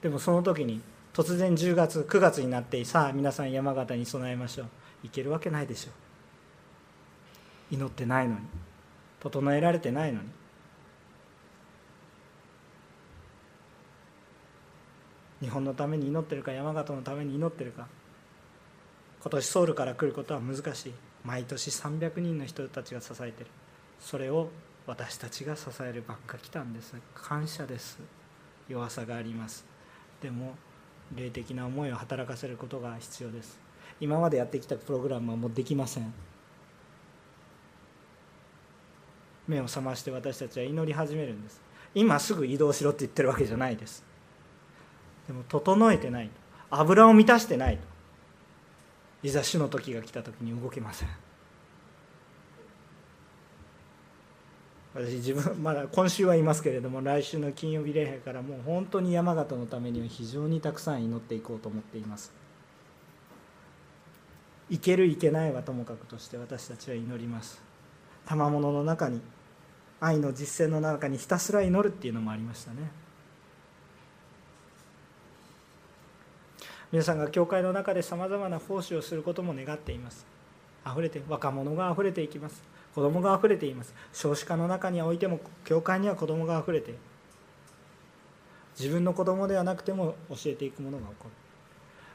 [0.00, 0.02] う。
[0.02, 0.80] でもその時に
[1.12, 4.66] 突然10月9月になってさあ皆さん山形に備えましょう。
[5.04, 7.74] いけるわけないでしょう。
[7.74, 8.40] 祈ってないのに。
[9.20, 10.28] 整えられてないのに。
[15.40, 17.86] 日本のために祈ってるか山形のために祈ってるか。
[19.20, 20.94] 今年ソウルから来ることは難しい。
[21.24, 23.50] 毎年300人の人たちが支えてる。
[24.00, 24.50] それを
[24.86, 26.94] 私たちが支える番が来たんです。
[27.14, 28.00] 感謝です。
[28.68, 29.64] 弱さがあります。
[30.20, 30.54] でも
[31.14, 33.60] 霊的な思いを働かせることが必要です。
[34.00, 36.12] 今までやってきたプログラムはもうできません。
[39.46, 41.60] 目を覚まして私たちは祈り始めるんです。
[41.94, 44.04] 今すぐ移動しろって言ってるわけじゃないです。
[45.26, 46.30] でも整えてない。
[46.70, 47.78] 油を満たしてない。
[47.78, 47.82] と
[49.22, 51.08] いざ主の時が来た時に動けません。
[54.94, 62.32] 私自分まだ今週はいますけれども来週の金曜日礼拝からもう本当に山形のためには非常にたくさん祈っていこうと思っています。
[64.68, 67.62] いけるいけないはともかくとして私たちは祈ります。
[68.26, 69.20] 賜物の中に
[70.00, 73.01] 愛の実践の中にひたすら祈るっていうのもありましたね。
[76.92, 80.26] 皆さんが教会の中でさまざまな奉仕をすることも願っています。
[80.86, 82.62] 溢れて若者が溢れていきます。
[82.94, 83.94] 子供が溢れています。
[84.12, 86.94] 少子化の中においても教会には子供が溢れて
[88.78, 91.30] 自分の子供ではなくても教えていくものが起こる。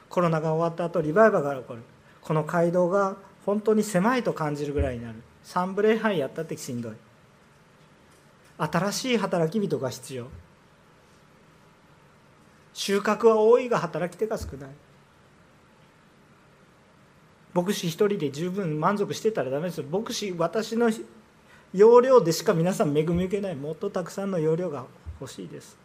[0.08, 1.82] コロナが終わった後リバイバルが起こる。
[2.22, 5.16] この街道が本当に狭いと感じるぐらいになる。
[5.42, 6.92] 三部礼拝やったってしんどい。
[8.58, 10.28] 新しい働き人が必要。
[12.78, 14.70] 収穫は多いが働き手が少ない。
[17.52, 19.86] 牧師一人で十分満足してたらダメですよ。
[19.90, 20.88] 牧師私の
[21.74, 23.56] 容量でしか皆さん恵み受けない。
[23.56, 24.84] もっとたくさんの容量が
[25.20, 25.76] 欲しいです。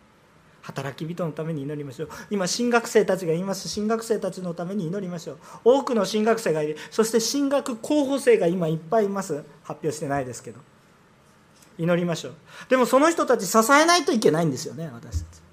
[0.61, 2.09] 働き人のために祈りましょう。
[2.29, 3.67] 今新学生たちがいます。
[3.67, 5.37] 新学生たちのために祈りましょう。
[5.63, 6.77] 多くの新学生がいる。
[6.91, 9.43] そして進学候補生が今いっぱいいます。
[9.63, 10.59] 発表してないですけど。
[11.79, 12.33] 祈りましょう。
[12.69, 15.43] でもその人たち支えないといけないんですよね私たち。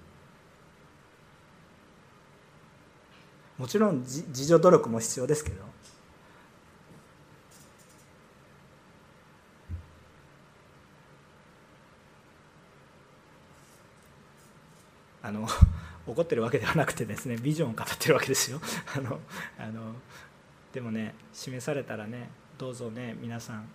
[3.60, 5.62] もちろん自助努力も必要ですけど。
[15.22, 15.46] あの
[16.08, 18.62] 怒ってるわけではなくてですねビジョンを語ってるわけですよ。
[18.96, 19.20] あの
[19.58, 19.94] あの
[20.72, 23.68] でもね示されたらねどうぞね皆さん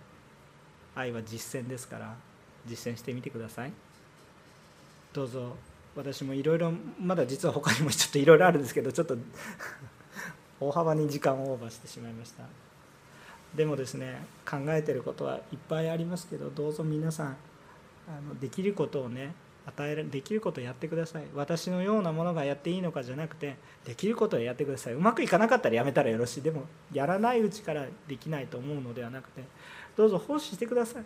[0.96, 2.16] 愛は実践ですから
[2.66, 3.72] 実践してみてください。
[5.12, 5.56] どうぞ。
[5.96, 9.16] 私もいろいろまだ実は他にもちょっといろいろあるんですけどちょっと
[10.60, 12.44] 大幅に時間をオーバーしてしまいました。
[13.54, 17.36] でもですね考えてることはいっぱいありますけどどうぞ皆さん
[18.08, 19.34] あのできることをね
[19.66, 21.24] 与えできることをやってください。
[21.34, 24.92] 私のようなものがやっていいのかじゃなくてできることをやってください。
[24.92, 26.42] うまくいかなかったらやめたらよろしい。
[26.42, 29.42] でもやらないうちからできないと思うのではなくて
[29.96, 31.04] どうぞ奉仕してください。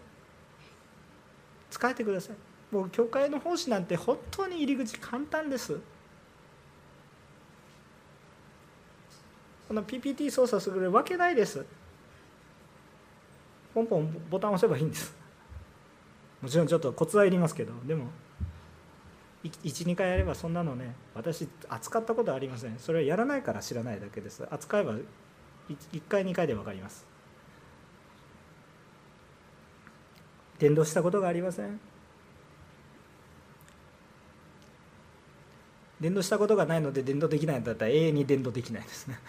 [1.71, 2.50] 使えてください。
[2.71, 5.81] もう教会の奉仕なんて本当に入り口簡単です。
[9.69, 11.65] この PPT 操作するわけないです。
[13.75, 15.15] ポンポンボタン押せばいいんです。
[16.43, 18.07] もちろんちょっとコツはいりますけどでも
[19.45, 22.79] 12回やればそんなのね私扱ったことはありません。
[22.79, 24.47] それはやらないから知らないだけです。
[24.51, 24.95] 扱えば
[25.69, 27.07] 1回2回で分かります。
[30.59, 31.81] 伝道したことがありません。
[36.01, 39.19] 伝道したことがないので伝道できないんだったら永遠に伝道できないですね。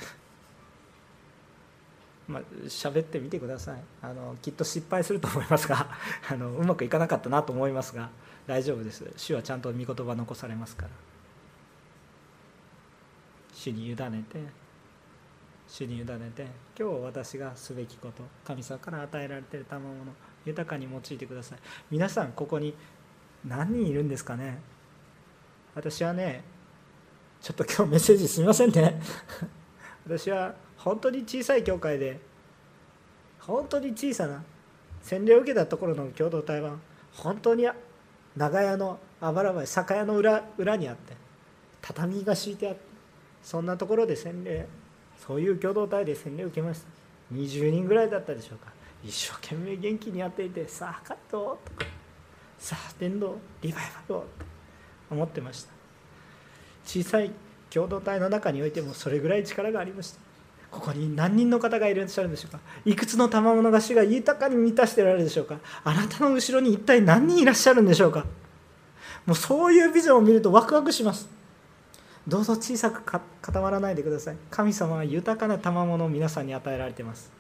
[2.30, 3.82] まあ喋ってみてください。
[4.02, 5.90] あのきっと失敗すると思いますが
[6.30, 8.10] あのうまくいかなかったなと思いますが
[8.48, 9.06] 大丈夫です。
[9.18, 10.90] 主はちゃんと御言葉残されますから。
[13.54, 14.40] 主に委ねて
[15.68, 16.48] 主に委ねて
[16.80, 19.96] 今日私がすべきこと神様から与えられている賜物
[20.46, 21.60] 豊かに用いてください。
[21.92, 22.74] 皆さんここに
[23.46, 24.60] 何人いるんですかね？
[25.76, 26.44] 私はね
[27.42, 29.02] ちょっと今日メッセージすみませんね。
[30.06, 32.20] 私は本当に小さい教会で
[33.40, 34.44] 本当に小さな
[35.02, 36.78] 洗礼を受けたところの共同体は
[37.14, 37.68] 本当に
[38.36, 41.16] 長屋のあばらばい酒屋の裏裏にあって
[41.82, 42.82] 畳が敷いてあって
[43.42, 44.68] そんなところで洗礼
[45.18, 46.88] そういう共同体で洗礼を受けました。
[47.34, 48.72] 20人ぐらいだったでしょうか。
[49.04, 51.86] 一生懸命元気にやっていてさあカットとか
[52.60, 54.46] さあ伝道リバイバルをって
[55.10, 55.71] 思ってました。
[56.86, 57.32] 小さい
[57.70, 60.20] 共同体の中においてもそれぐらい力がありました。
[60.72, 62.60] ここに何人の方がいらっしゃるんでしょうか。
[62.86, 65.60] いくつの賜物が主が豊かに満たしておられるでしょうか。
[65.84, 68.26] あなたの後ろに一体何人いらっしゃるんでしょうか。
[69.26, 71.30] もうそういうビジョンを見るとワクワクします。
[72.28, 74.38] どうぞ小さく固まらないでください。
[74.50, 77.32] 神様は豊かな賜物を皆さんに与えられています。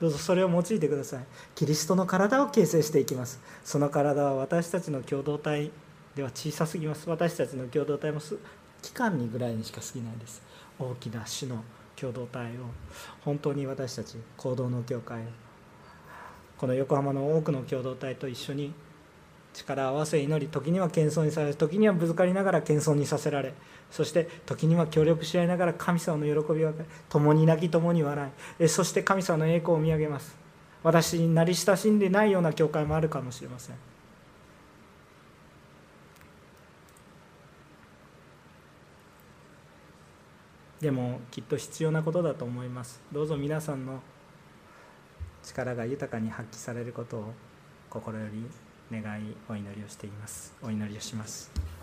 [0.00, 1.24] どうぞそれを用いてください。
[1.54, 3.40] キリストの体を形成していきます。
[3.64, 5.70] その体は私たちの共同体
[6.20, 7.08] では小さすぎます。
[7.08, 8.20] 私たちの共同体も
[8.82, 10.42] 期間にぐらいにしか過ぎないです。
[10.78, 11.64] 大きな種の
[11.96, 12.66] 共同体を
[13.24, 15.22] 本当に私たち行動の教会
[16.58, 18.72] この横浜の多くの共同体と一緒に
[19.52, 23.52] 力を合わせ祈り時には謙遜にされ時にはぶつかりながら謙遜にさせられ
[23.90, 26.72] そして時には協力し合いながら神様の喜びを
[27.08, 28.68] 共に泣き共に笑い。
[28.68, 30.36] そして神様の栄光を見上げます。
[30.82, 33.89] 私に慣れ親しんでないような教会もあるかもしれません。
[40.80, 43.02] でもきっと必要なことだと思います。
[43.12, 44.00] どうぞ皆さんの
[45.42, 47.34] 力が豊かに発揮されることを
[47.90, 48.46] 心より
[48.90, 50.54] 願いお祈りをしています。
[50.62, 51.79] お祈りをします。